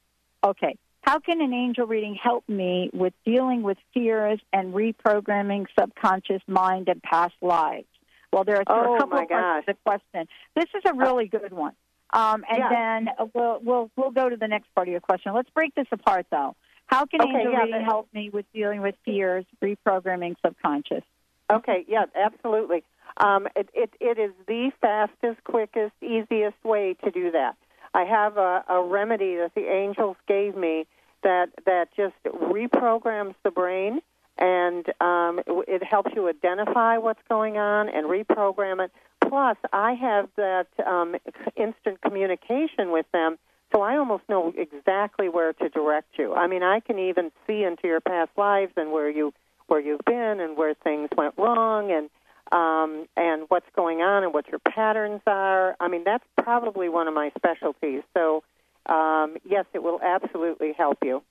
[0.45, 6.43] okay, how can an angel reading help me with dealing with fears and reprogramming subconscious
[6.47, 7.87] mind and past lives?
[8.33, 10.27] Well, there are Oh, a couple of to the question.
[10.57, 11.75] This is a really good one.
[12.15, 12.69] Um, and Yeah.
[12.69, 15.35] then uh, we'll, we'll, we'll go to the next part of your question.
[15.35, 16.55] Let's break this apart, though.
[16.87, 21.03] How can Okay, angel yeah, reading help me with dealing with fears, reprogramming subconscious?
[21.51, 22.85] Okay, yeah, absolutely.
[23.17, 27.57] Um, it, it, it is the fastest, quickest, easiest way to do that.
[27.95, 30.87] I have a, a remedy that the angels gave me
[31.23, 34.01] that that just reprograms the brain
[34.39, 38.91] and um, it, it helps you identify what's going on and reprogram it.
[39.21, 41.17] plus I have that um,
[41.57, 43.39] instant communication with them,
[43.73, 46.35] so I almost know exactly where to direct you.
[46.35, 49.33] I mean, I can even see into your past lives and where you
[49.69, 52.11] where you've been and where things went wrong and
[52.53, 55.75] um, and what's going on and what your patterns are.
[55.81, 58.03] I mean, that's probably one of my specialties.
[58.15, 58.45] So,
[58.87, 61.23] um, yes, it will absolutely help you.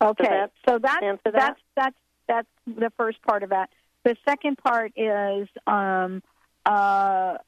[0.00, 1.32] Okay, that so that, answer that?
[1.32, 1.96] that's that's
[2.28, 3.70] that's the first part of that.
[4.04, 6.22] The second part is um,
[6.66, 7.38] uh,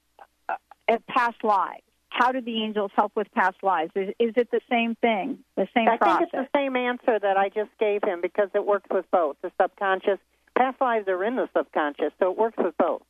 [0.49, 1.83] uh, past lives.
[2.09, 3.93] How do the angels help with past lives?
[3.95, 6.19] Is, is it the same thing, the same I process?
[6.19, 9.37] think it's the same answer that I just gave him because it works with both
[9.43, 10.19] the subconscious.
[10.59, 13.03] Past lives are in the subconscious, so it works with both.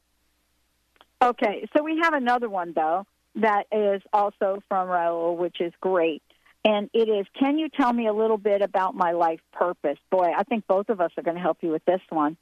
[1.22, 6.22] Okay, so we have another one though that is also from Raul, which is great.
[6.64, 9.98] And it is, can you tell me a little bit about my life purpose?
[10.10, 12.36] Boy, I think both of us are going to help you with this one.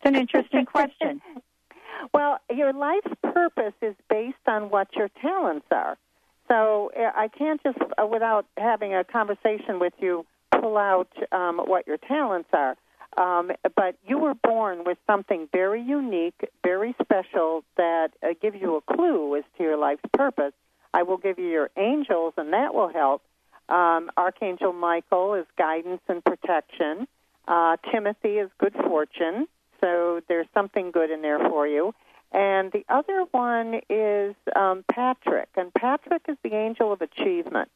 [0.00, 1.22] It's an interesting question.
[2.12, 5.96] Well, your life's purpose is based on what your talents are.
[6.48, 11.58] So uh, I can't just, uh, without having a conversation with you, pull out um,
[11.64, 12.76] what your talents are.
[13.16, 18.76] Um, but you were born with something very unique, very special that uh, gives you
[18.76, 20.52] a clue as to your life's purpose.
[20.92, 23.22] I will give you your angels, and that will help.
[23.68, 27.08] Um, Archangel Michael is guidance and protection.
[27.48, 29.46] Uh, Timothy is good fortune.
[29.80, 31.94] So there's something good in there for you.
[32.32, 37.70] And the other one is um, Patrick, and Patrick is the angel of achievement.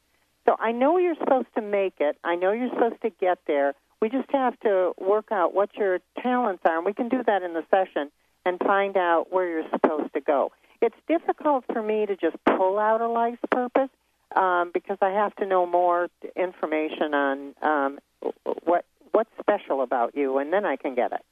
[0.47, 2.17] So I know you're supposed to make it.
[2.25, 3.75] I know you're supposed to get there.
[4.01, 7.43] We just have to work out what your talents are, and we can do that
[7.43, 8.11] in the session
[8.47, 10.53] and find out where you're supposed to go.
[10.81, 13.91] It's difficult for me to just pull out a life's purpose
[14.35, 17.99] um, because I have to know more information on um,
[18.65, 21.25] what what's special about you, and then I can get it.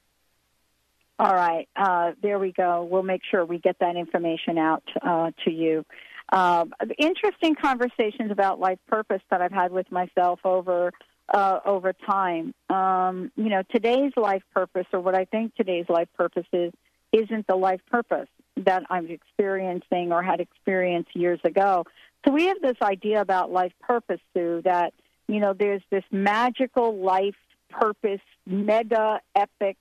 [1.18, 2.86] All right, uh, there we go.
[2.88, 5.86] We'll make sure we get that information out uh, to you.
[6.30, 10.92] Um, interesting conversations about life purpose that I've had with myself over
[11.28, 12.54] uh, over time.
[12.70, 16.72] Um, you know, today's life purpose, or what I think today's life purpose is,
[17.12, 21.84] isn't the life purpose that I'm experiencing or had experienced years ago.
[22.24, 24.92] So we have this idea about life purpose, Sue, that
[25.28, 27.36] you know there's this magical life
[27.70, 29.76] purpose, mega epic,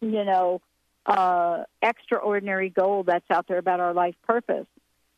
[0.00, 0.60] you know,
[1.06, 4.66] uh, extraordinary goal that's out there about our life purpose.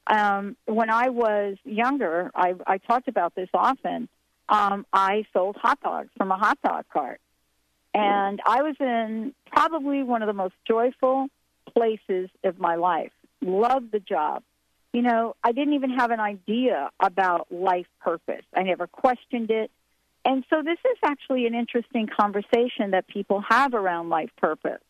[0.07, 4.09] Um, when I was younger, I, I talked about this often.
[4.49, 7.21] Um, I sold hot dogs from a hot dog cart.
[7.95, 11.29] And I was in probably one of the most joyful
[11.73, 13.13] places of my life.
[13.41, 14.43] Loved the job.
[14.93, 18.45] You know, I didn't even have an idea about life purpose.
[18.55, 19.71] I never questioned it.
[20.25, 24.81] And so this is actually an interesting conversation that people have around life purpose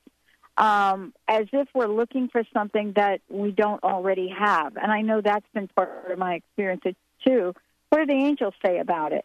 [0.57, 4.77] um, as if we're looking for something that we don't already have.
[4.77, 6.83] And I know that's been part of my experience
[7.27, 7.55] too.
[7.89, 9.25] What do the angels say about it?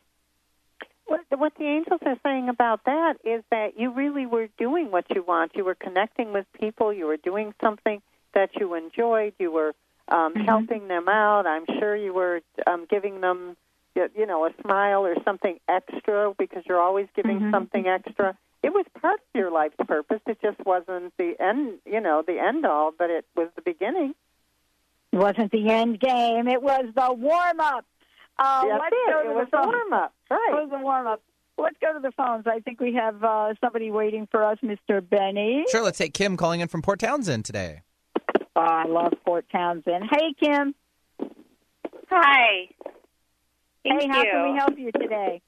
[1.10, 5.06] What, what the angels are saying about that is that you really were doing what
[5.10, 5.54] you want.
[5.56, 6.94] You were connecting with people.
[6.94, 8.00] You were doing something
[8.36, 9.34] that you enjoyed.
[9.40, 9.74] You were
[10.08, 10.46] um, Mm-hmm.
[10.46, 11.48] helping them out.
[11.48, 13.58] I'm sure you were um, giving them,
[13.96, 17.52] you know, a smile or something extra because you're always giving Mhm.
[17.52, 18.38] something extra.
[18.62, 20.22] It was part of your life's purpose.
[20.28, 24.14] It just wasn't the end, you know, the end all, but it was the beginning.
[25.12, 26.48] It wasn't the end game.
[26.48, 27.86] It was the warm up.
[28.40, 29.12] Uh, That's let's it.
[29.12, 30.14] go It to was the the warm-up.
[30.32, 30.50] Right.
[30.52, 31.22] It was the warm up.
[31.58, 32.46] Let's go to the phones.
[32.48, 35.08] I think we have uh, somebody waiting for us, Mr.
[35.08, 35.66] Benny.
[35.70, 37.82] Sure, let's take Kim calling in from Port Townsend today.
[38.56, 40.06] Oh, I love Port Townsend.
[40.10, 40.74] Hey, Kim.
[42.10, 42.70] Hi.
[43.84, 45.42] Thank hey, how can we help you today?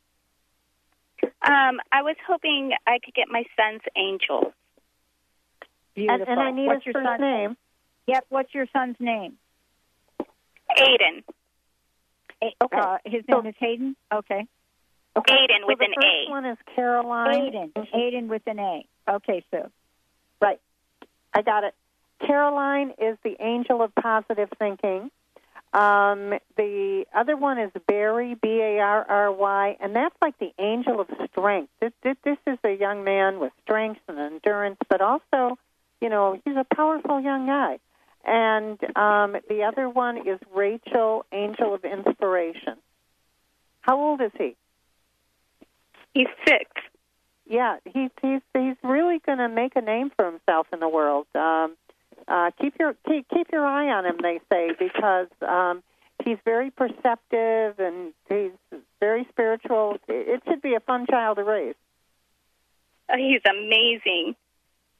[1.24, 4.54] Um, I was hoping I could get my son's angel.
[5.96, 6.26] Beautiful.
[6.28, 7.58] and I need what's his your first son's name.
[8.08, 8.26] Yep.
[8.30, 9.38] What's your son's name?
[10.78, 11.24] Aiden.
[12.42, 13.96] Uh, his name is Hayden.
[14.12, 14.48] Okay.
[15.16, 16.32] Aiden So with the an first A.
[16.32, 17.52] one is Caroline.
[17.52, 17.88] Aiden.
[17.94, 18.86] Aiden with an A.
[19.10, 19.70] Okay, Sue.
[20.42, 20.60] Right.
[21.34, 21.76] I got it.
[22.26, 25.12] Caroline is the angel of positive thinking.
[25.74, 30.52] Um, the other one is Barry, B A R R Y, and that's like the
[30.60, 31.72] angel of strength.
[31.80, 35.58] This, this, this is a young man with strength and endurance, but also,
[36.02, 37.80] you know, he's a powerful young guy.
[38.26, 42.78] And um, the other one is Rachel, angel of inspiration.
[43.82, 44.56] How old is he?
[46.14, 46.70] He's six.
[47.48, 51.26] Yeah, he's he's he's really going to make a name for himself in the world.
[51.36, 51.76] Um,
[52.28, 55.84] uh, keep your keep, keep your eye on him, they say, because um,
[56.24, 58.52] he's very perceptive and he's
[59.00, 59.98] very spiritual.
[60.08, 61.76] It should be a fun child to raise.
[63.10, 64.36] Oh, he's amazing.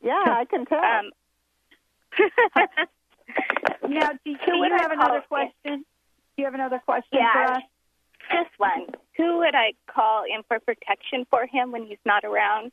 [0.02, 0.84] Yeah, I can tell.
[0.84, 1.12] Um,
[3.90, 5.50] Now, do, do you would I have another call in?
[5.54, 5.80] question?
[5.80, 7.62] Do you have another question Yeah, for us?
[8.32, 8.88] just one.
[9.18, 12.72] Who would I call in for protection for him when he's not around?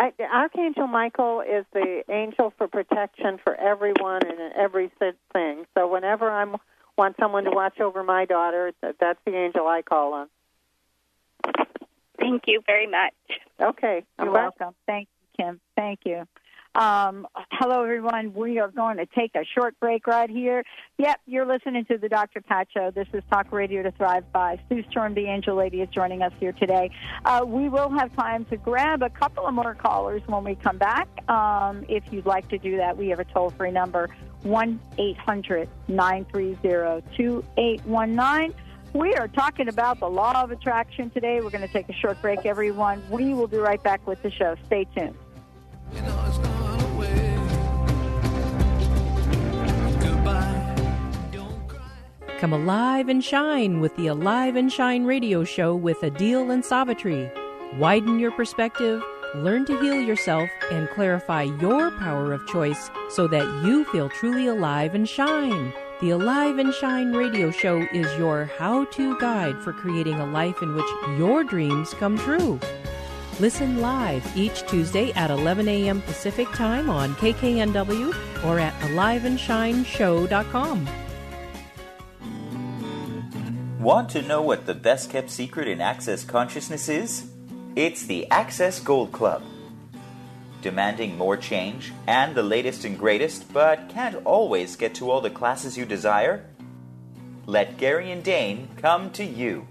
[0.00, 4.90] I, Archangel Michael is the angel for protection for everyone and in every
[5.32, 5.64] thing.
[5.76, 6.44] So whenever I
[6.96, 10.28] want someone to watch over my daughter, that's the angel I call on.
[12.18, 13.12] Thank you very much.
[13.60, 14.04] Okay.
[14.18, 14.74] You're I'm glad- welcome.
[14.86, 15.08] Thank
[15.38, 15.60] you, Kim.
[15.76, 16.24] Thank you.
[16.76, 18.34] Um, hello, everyone.
[18.34, 20.62] We are going to take a short break right here.
[20.98, 22.42] Yep, you're listening to the Dr.
[22.42, 22.90] Pat Show.
[22.90, 24.60] This is Talk Radio to Thrive by.
[24.68, 26.90] Sue Storm, the Angel Lady, is joining us here today.
[27.24, 30.76] Uh, we will have time to grab a couple of more callers when we come
[30.76, 31.08] back.
[31.30, 35.70] Um, if you'd like to do that, we have a toll free number 1 800
[35.88, 38.54] 930 2819.
[38.92, 41.40] We are talking about the law of attraction today.
[41.40, 43.02] We're going to take a short break, everyone.
[43.10, 44.56] We will be right back with the show.
[44.66, 45.16] Stay tuned.
[52.46, 57.28] Come alive and shine with the Alive and Shine radio show with Adil and Savitri.
[57.76, 59.02] Widen your perspective,
[59.34, 64.46] learn to heal yourself, and clarify your power of choice so that you feel truly
[64.46, 65.72] alive and shine.
[66.00, 70.62] The Alive and Shine radio show is your how to guide for creating a life
[70.62, 70.86] in which
[71.18, 72.60] your dreams come true.
[73.40, 76.00] Listen live each Tuesday at 11 a.m.
[76.02, 80.88] Pacific Time on KKNW or at aliveandshineshow.com.
[83.78, 87.26] Want to know what the best kept secret in Access Consciousness is?
[87.76, 89.42] It's the Access Gold Club.
[90.62, 95.28] Demanding more change and the latest and greatest, but can't always get to all the
[95.28, 96.46] classes you desire?
[97.44, 99.68] Let Gary and Dane come to you.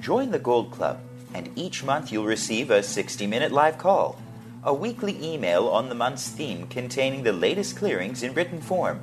[0.00, 0.98] Join the Gold Club,
[1.34, 4.18] and each month you'll receive a 60 minute live call,
[4.64, 9.00] a weekly email on the month's theme containing the latest clearings in written form,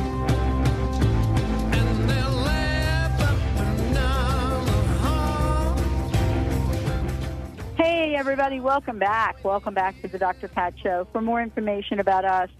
[8.21, 9.43] everybody, welcome back.
[9.43, 10.47] Welcome back to the Dr.
[10.47, 11.07] Pat Show.
[11.11, 12.51] For more information about us,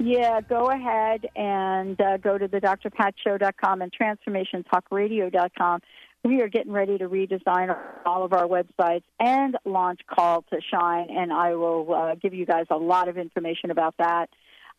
[0.00, 5.80] yeah, go ahead and uh, go to the drpatshow.com and transformationtalkradio.com.
[6.24, 11.06] We are getting ready to redesign all of our websites and launch Call to Shine,
[11.10, 14.30] and I will uh, give you guys a lot of information about that.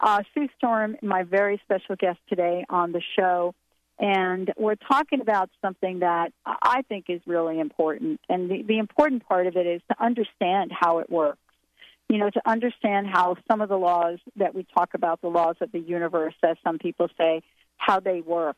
[0.01, 3.55] Uh, Sue Storm, my very special guest today on the show,
[3.97, 8.19] and we're talking about something that I think is really important.
[8.27, 11.39] And the, the important part of it is to understand how it works.
[12.09, 15.55] You know, to understand how some of the laws that we talk about, the laws
[15.61, 17.41] of the universe, as some people say,
[17.77, 18.57] how they work.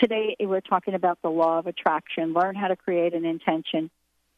[0.00, 2.32] Today, we're talking about the law of attraction.
[2.32, 3.90] Learn how to create an intention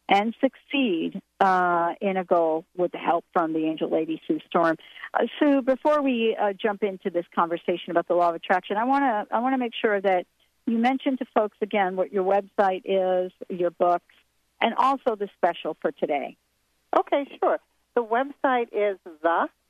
[0.08, 4.76] and succeed uh, in a goal with the help from the angel lady Sue Storm.
[5.14, 8.84] Uh, Sue, before we uh, jump into this conversation about the law of attraction, I
[8.84, 10.26] want to I want to make sure that
[10.68, 14.14] you mentioned to folks again what your website is, your books,
[14.60, 16.36] and also the special for today.
[16.96, 17.58] Okay, sure.
[17.94, 18.98] The website is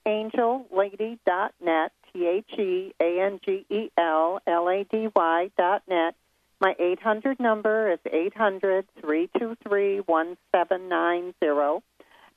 [0.07, 6.15] theangellady.net, T H E A N G E L L A D Y dot net.
[6.61, 11.85] My 800 number is 800 323 1790.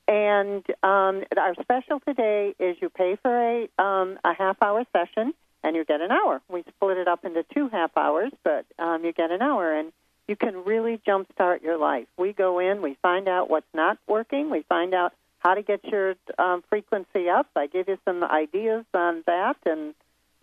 [0.08, 5.34] And um, our special today is you pay for a, um, a half hour session
[5.64, 6.42] and you get an hour.
[6.50, 9.74] We split it up into two half hours, but um, you get an hour.
[9.74, 9.92] And
[10.28, 12.08] you can really jumpstart your life.
[12.18, 15.84] We go in, we find out what's not working, we find out how to get
[15.86, 17.48] your um, frequency up.
[17.56, 19.94] I give you some ideas on that and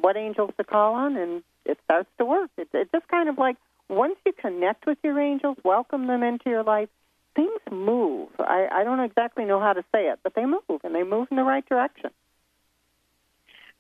[0.01, 2.51] what angels to call on, and it starts to work.
[2.57, 3.57] It's, it's just kind of like
[3.89, 6.89] once you connect with your angels, welcome them into your life,
[7.35, 8.29] things move.
[8.39, 11.29] I, I don't exactly know how to say it, but they move, and they move
[11.31, 12.11] in the right direction.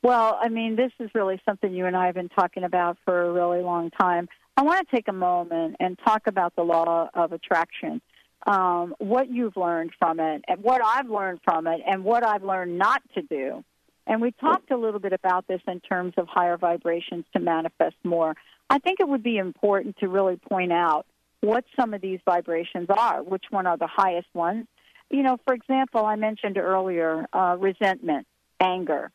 [0.02, 3.22] Well, I mean, this is really something you and I have been talking about for
[3.22, 4.28] a really long time.
[4.56, 8.00] I want to take a moment and talk about the law of attraction,
[8.46, 12.44] um, what you've learned from it, and what I've learned from it, and what I've
[12.44, 13.64] learned not to do.
[14.06, 17.96] And we talked a little bit about this in terms of higher vibrations to manifest
[18.04, 18.34] more.
[18.70, 21.06] I think it would be important to really point out
[21.40, 24.66] what some of these vibrations are, which one are the highest ones.
[25.10, 28.26] You know, for example, I mentioned earlier uh, resentment,
[28.60, 29.10] anger.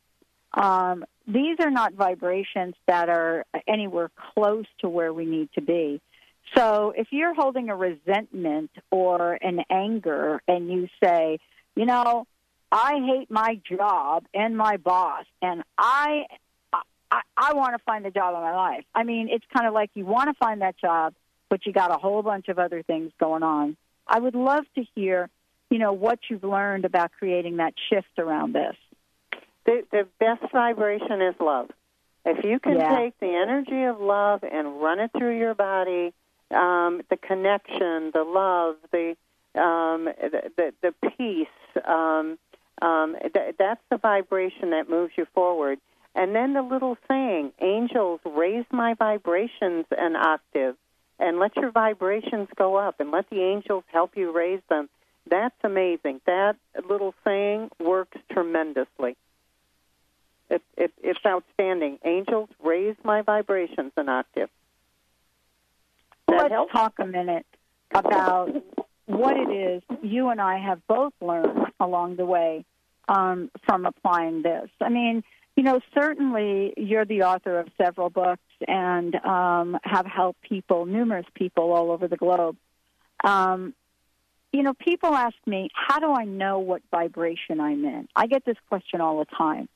[0.53, 6.01] Um, these are not vibrations that are anywhere close to where we need to be.
[6.55, 11.39] So if you're holding a resentment or an anger and you say,
[11.75, 12.27] you know,
[12.71, 16.25] I hate my job and my boss and I
[17.11, 18.85] I, I want to find the job of my life.
[18.95, 21.13] I mean, it's kind of like you want to find that job,
[21.47, 23.77] but you got a whole bunch of other things going on.
[24.07, 25.29] I would love to hear,
[25.69, 28.75] you know, what you've learned about creating that shift around this.
[29.65, 31.69] The, the best vibration is love.
[32.25, 32.97] If you can Yeah.
[32.97, 36.13] take the energy of love and run it through your body,
[36.51, 39.15] um, the connection, the love, the
[39.55, 42.39] um, the, the, the peace, um,
[42.81, 45.79] um, th- that's the vibration that moves you forward.
[46.15, 50.75] And then the little saying, angels, raise my vibrations an octave
[51.19, 54.89] and let your vibrations go up and let the angels help you raise them.
[55.29, 56.21] That's amazing.
[56.25, 56.55] That
[56.89, 59.15] little saying works tremendously.
[60.49, 61.99] It, it, it's outstanding.
[62.03, 64.49] Angels, raise my vibrations an octave.
[66.27, 67.45] That Let's talk a minute
[67.93, 68.51] about
[69.05, 72.65] what it is you and I have both learned along the way
[73.07, 74.69] um, from applying this.
[74.81, 75.23] I mean,
[75.55, 81.25] you know, certainly you're the author of several books and um, have helped people, numerous
[81.35, 82.57] people all over the globe.
[83.23, 83.73] Um,
[84.51, 88.07] you know, people ask me, how do I know what vibration I'm in?
[88.15, 89.67] I get this question all the time.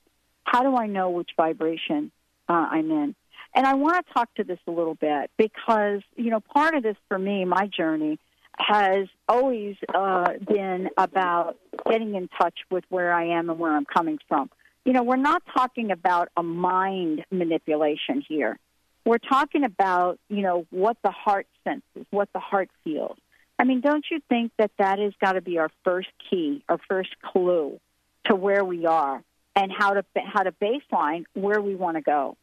[0.50, 2.10] How do I know which vibration
[2.48, 3.14] uh, I'm in?
[3.54, 6.82] And I want to talk to this a little bit because, you know, part of
[6.82, 8.18] this for me, my journey,
[8.56, 13.84] has always uh, been about getting in touch with where I am and where I'm
[13.84, 14.50] coming from.
[14.86, 18.58] You know, we're not talking about a mind manipulation here.
[19.04, 23.18] We're talking about, you know, what the heart senses, what the heart feels.
[23.58, 26.78] I mean, don't you think that that has got to be our first key, our
[26.88, 27.78] first clue
[28.24, 29.22] to where we are
[29.58, 32.36] and how to how to baseline where we want to go?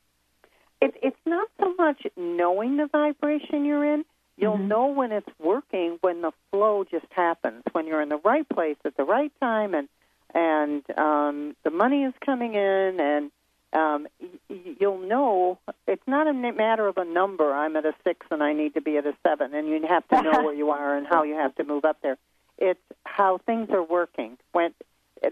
[0.82, 4.04] It, it's not so much knowing the vibration you're in.
[4.38, 8.48] You'll know when it's working when the flow just happens, when you're in the right
[8.48, 9.88] place at the right time, and
[10.34, 13.32] and um, the money is coming in, and
[13.72, 14.08] um,
[14.50, 15.58] you'll know
[15.88, 17.54] it's not a matter of a number.
[17.54, 20.06] I'm at a six, and I need to be at a seven, and you have
[20.10, 22.18] to know where you are and how you have to move up there.
[22.58, 24.38] It's how things are working.
[24.52, 24.74] When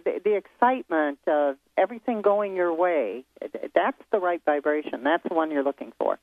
[0.04, 3.24] the, the excitement of everything going your way,
[3.74, 5.04] that's the right vibration.
[5.04, 6.20] That's the one you're looking for.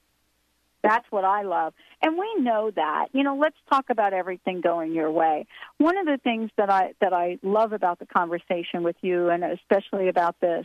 [0.82, 1.74] That's what I love.
[2.02, 3.08] And we know that.
[3.12, 5.46] You know, let's talk about everything going your way.
[5.78, 9.44] One of the things that I that I love about the conversation with you and
[9.44, 10.64] especially about this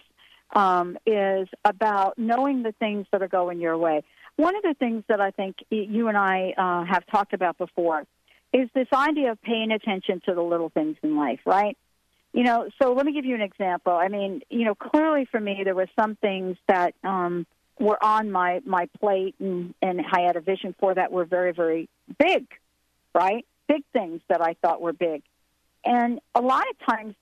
[0.54, 4.04] um, is about knowing the things that are going your way.
[4.38, 8.06] One of the things that I think you and I uh, have talked about before
[8.54, 11.78] is this idea of paying attention to the little things in life, right?
[12.36, 13.94] You know, so let me give you an example.
[13.94, 17.48] I mean, you know, clearly for me there were some things that um,
[17.80, 21.54] were on my my plate and and I had a vision for that were very
[21.54, 21.88] very
[22.20, 22.46] big,
[23.14, 23.46] right?
[23.70, 25.24] Big things that I thought were big.
[25.86, 27.16] And a lot of times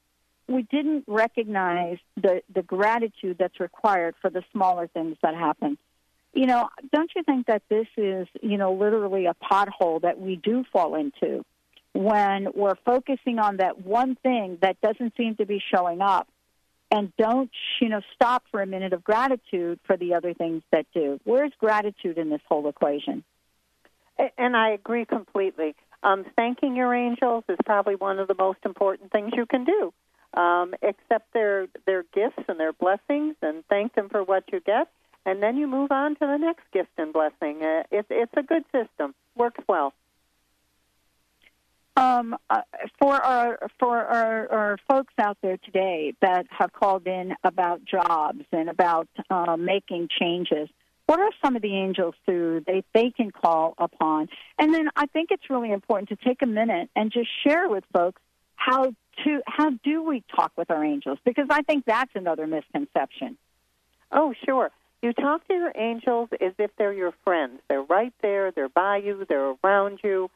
[0.47, 5.78] we didn't recognize the the gratitude that's required for the smaller things that happen.
[6.34, 10.38] You know, don't you think that this is, you know, literally a pothole that we
[10.38, 11.45] do fall into?
[11.94, 16.28] When we're focusing on that one thing that doesn't seem to be showing up
[16.91, 20.86] and don't you know stop for a minute of gratitude for the other things that
[20.94, 21.20] do.
[21.24, 23.24] Where's gratitude in this whole equation?
[24.38, 25.76] And i agree completely.
[26.04, 29.94] Um, thanking your angels is probably one of the most important things you can do.
[30.39, 34.88] Um, accept their their gifts and their blessings and thank them for what you get.
[35.26, 37.64] And then you move on to the next gift and blessing.
[37.64, 39.16] Uh, it's it's a good system.
[39.36, 39.94] Works well
[41.96, 42.62] um, uh,
[43.00, 48.44] for our for our, our folks out there today that have called in about jobs
[48.52, 50.70] and about uh, making changes,
[51.06, 54.30] what are some of the angels who they they can call upon?
[54.58, 57.84] And then I think it's really important to take a minute and just share with
[57.94, 58.22] folks
[58.56, 63.38] how to how do we talk with our angels because I think that's another misconception.
[64.12, 64.72] Oh, sure.
[65.02, 67.60] You talk to your angels as if they're your friends.
[67.68, 68.52] They're right there.
[68.52, 69.26] They're by you.
[69.28, 70.30] They're around you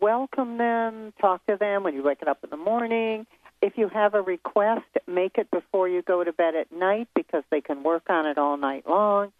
[0.00, 3.26] welcome them, talk to them when you wake up in the morning.
[3.62, 7.42] If you have a request, make it before you go to bed at night because
[7.50, 9.32] they can work on it all night long.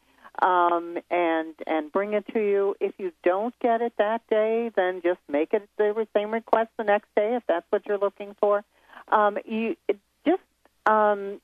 [0.43, 2.75] Um, and and bring it to you.
[2.81, 6.85] If you don't get it that day, then just make it the same request the
[6.85, 8.65] next day if that's what you're looking for.
[9.09, 9.77] Um, you
[10.25, 10.43] just
[10.87, 11.41] um,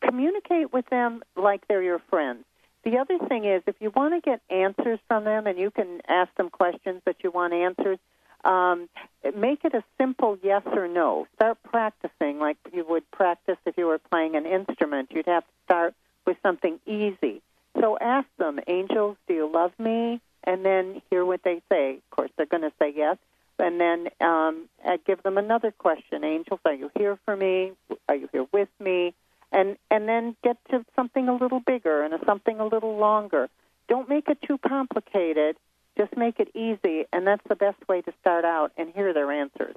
[0.00, 2.44] communicate with them like they're your friends.
[2.84, 6.00] The other thing is, if you want to get answers from them and you can
[6.06, 7.98] ask them questions that you want answers,
[8.44, 8.90] um,
[9.34, 11.26] make it a simple yes or no.
[11.36, 15.10] Start practicing like you would practice if you were playing an instrument.
[15.12, 15.94] You'd have to start
[16.26, 17.40] with something easy.
[17.80, 20.20] So ask them, angels, do you love me?
[20.44, 21.94] And then hear what they say.
[21.94, 23.16] Of course, they're going to say yes.
[23.58, 24.68] And then um,
[25.06, 26.22] give them another question.
[26.22, 27.72] Angels, are you here for me?
[28.08, 29.14] Are you here with me?
[29.54, 33.48] And and then get to something a little bigger and something a little longer.
[33.88, 35.56] Don't make it too complicated
[35.96, 39.30] just make it easy, and that's the best way to start out and hear their
[39.30, 39.76] answers.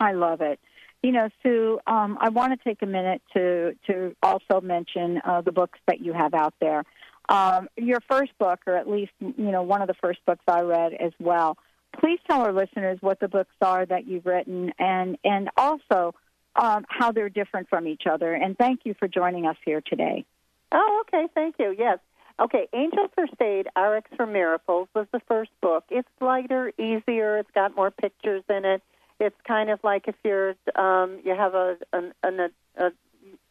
[0.00, 0.58] I love it.
[1.02, 5.40] You know, Sue, um, I want to take a minute to to also mention uh,
[5.40, 6.84] the books that you have out there.
[7.28, 10.62] Um, your first book, or at least you know one of the first books I
[10.62, 11.56] read as well.
[12.00, 16.14] Please tell our listeners what the books are that you've written, and and also
[16.56, 18.32] um, how they're different from each other.
[18.34, 20.24] And thank you for joining us here today.
[20.72, 21.28] Oh, okay.
[21.34, 21.74] Thank you.
[21.76, 21.98] Yes.
[22.40, 23.08] Okay, Angel
[23.40, 25.84] Aid, RX for Miracles was the first book.
[25.90, 27.38] It's lighter, easier.
[27.38, 28.82] It's got more pictures in it.
[29.20, 32.90] It's kind of like if you're um, you have a an, an a, a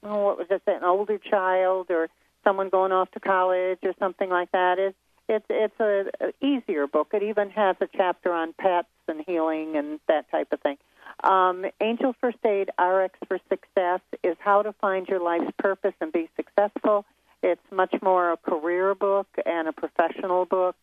[0.04, 2.10] oh, what was I an older child or
[2.44, 4.80] someone going off to college or something like that.
[4.80, 4.98] It's
[5.32, 7.10] it's it's a, a easier book.
[7.14, 10.78] It even has a chapter on pets and healing and that type of thing.
[11.24, 16.12] Um, Angel First Aid RX for Success is how to find your life's purpose and
[16.12, 17.06] be successful.
[17.44, 20.76] It's much more a career book and a professional book.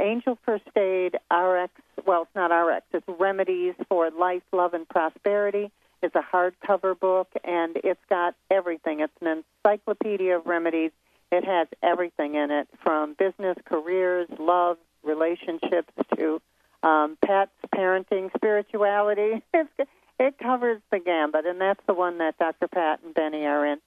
[0.00, 1.72] Angel First Aid RX,
[2.06, 5.70] well, it's not RX, it's Remedies for Life, Love, and Prosperity.
[6.02, 9.00] It's a hardcover book, and it's got everything.
[9.00, 10.90] It's an encyclopedia of remedies.
[11.34, 16.40] It has everything in it from business, careers, love, relationships to
[16.84, 19.42] um, pets, parenting, spirituality.
[19.52, 22.68] It's, it covers the gambit, and that's the one that Dr.
[22.68, 23.78] Pat and Benny are in.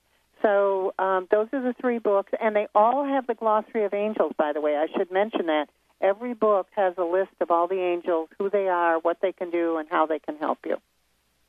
[0.42, 4.32] So um, those are the three books, and they all have the glossary of angels.
[4.36, 5.70] By the way, I should mention that
[6.02, 9.50] every book has a list of all the angels, who they are, what they can
[9.50, 10.76] do, and how they can help you.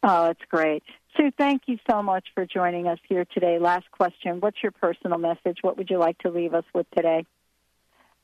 [0.01, 0.83] Oh, it's great.
[1.17, 3.57] Sue, thank you so much for joining us here today.
[3.59, 4.39] Last question.
[4.39, 5.57] What's your personal message?
[5.61, 7.25] What would you like to leave us with today?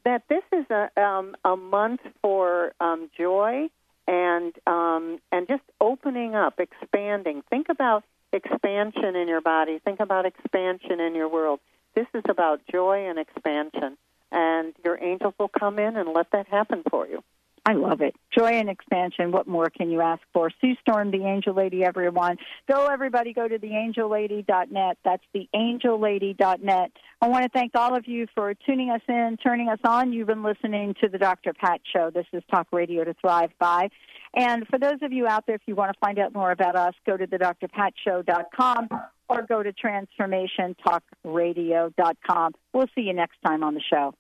[0.04, 3.70] That this is a, um, a month for um, joy
[4.08, 7.42] and um, and just opening up, expanding.
[7.50, 9.80] Think about expansion in your body.
[9.84, 11.60] Think about expansion in your world.
[11.96, 13.98] This is about joy and expansion.
[14.32, 17.24] And your angels will come in and let that happen for you.
[17.68, 18.16] I love it.
[18.38, 19.32] Joy and expansion.
[19.32, 20.52] What more can you ask for?
[20.62, 22.38] Sue Storm, the Angel Lady, everyone.
[22.70, 24.98] Go, everybody, go to theangellady.net.
[25.04, 26.92] That's theangellady.net.
[27.22, 30.14] I want to thank all of you for tuning us in, turning us on.
[30.14, 31.54] You've been listening to the Dr.
[31.54, 32.12] Pat Show.
[32.12, 33.90] This is Talk Radio to Thrive By.
[34.36, 36.76] And for those of you out there, if you want to find out more about
[36.76, 38.90] us, go to the drpatshow.com
[39.28, 42.54] or go to transformationtalkradio.com.
[42.74, 44.14] We'll see you next time on the show.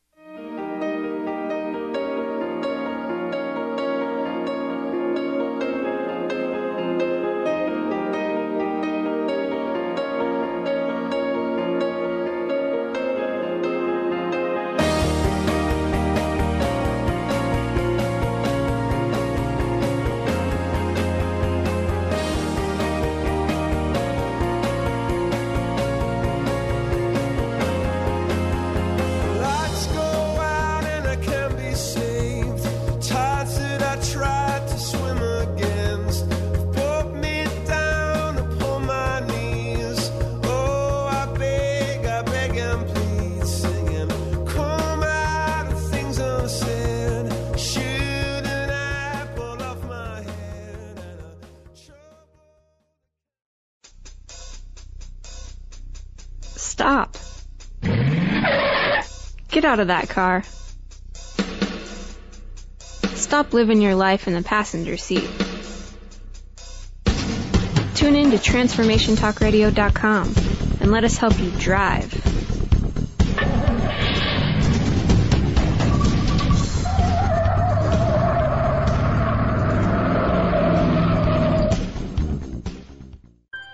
[59.65, 60.43] Get out of that car.
[63.15, 65.27] Stop living your life in the passenger seat.
[67.95, 70.35] Tune in to TransformationTalkRadio.com
[70.81, 72.11] and let us help you drive.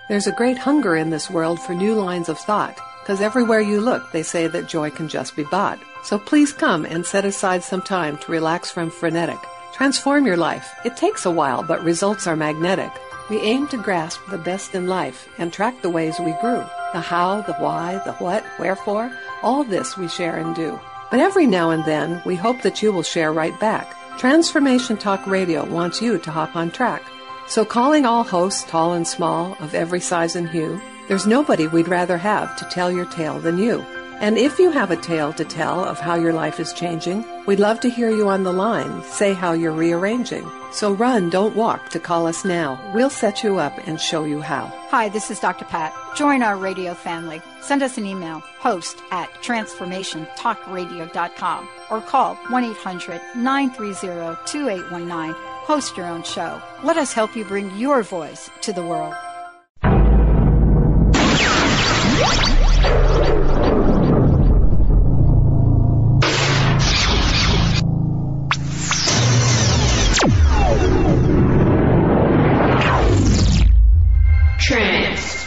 [0.08, 3.80] There's a great hunger in this world for new lines of thought, because everywhere you
[3.80, 5.80] look, they say that joy can just be bought.
[6.04, 9.38] So please come and set aside some time to relax from frenetic.
[9.72, 10.72] Transform your life.
[10.84, 12.92] It takes a while, but results are magnetic.
[13.28, 16.64] We aim to grasp the best in life and track the ways we grew.
[16.92, 19.10] The how, the why, the what, wherefore,
[19.42, 20.78] all this we share and do.
[21.10, 23.96] But every now and then, we hope that you will share right back.
[24.18, 27.02] Transformation Talk Radio wants you to hop on track.
[27.48, 30.80] So calling all hosts, tall and small, of every size and hue,
[31.12, 33.82] there's nobody we'd rather have to tell your tale than you.
[34.22, 37.60] And if you have a tale to tell of how your life is changing, we'd
[37.60, 40.50] love to hear you on the line say how you're rearranging.
[40.72, 42.80] So run, don't walk to call us now.
[42.94, 44.72] We'll set you up and show you how.
[44.88, 45.66] Hi, this is Dr.
[45.66, 45.94] Pat.
[46.16, 47.42] Join our radio family.
[47.60, 55.34] Send us an email, host at transformationtalkradio.com or call 1 800 930 2819.
[55.36, 56.58] Host your own show.
[56.82, 59.14] Let us help you bring your voice to the world.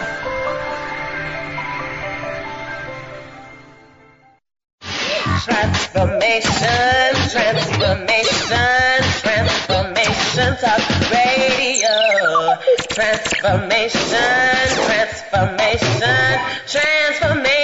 [5.45, 12.57] Transformation, transformation, transformation talk radio.
[12.89, 17.64] Transformation, transformation, transformation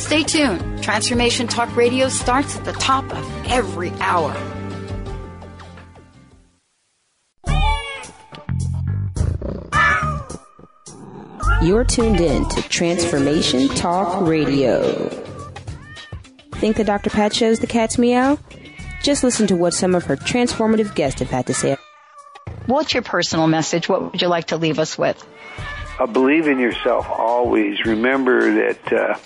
[0.00, 0.82] Stay tuned.
[0.82, 4.34] Transformation Talk Radio starts at the top of every hour.
[11.62, 15.08] You're tuned in to Transformation Talk Radio.
[16.54, 17.10] Think the Dr.
[17.10, 18.38] Pat shows the cat's meow?
[19.02, 21.76] Just listen to what some of her transformative guests have had to say.
[22.64, 23.86] What's your personal message?
[23.88, 25.22] What would you like to leave us with?
[26.00, 27.84] Uh, believe in yourself always.
[27.84, 29.18] Remember that uh,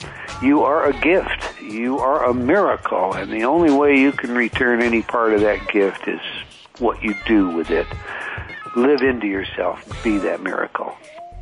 [0.43, 1.63] you are a gift.
[1.63, 5.69] You are a miracle, and the only way you can return any part of that
[5.69, 6.21] gift is
[6.81, 7.87] what you do with it.
[8.75, 9.87] Live into yourself.
[10.03, 10.97] Be that miracle.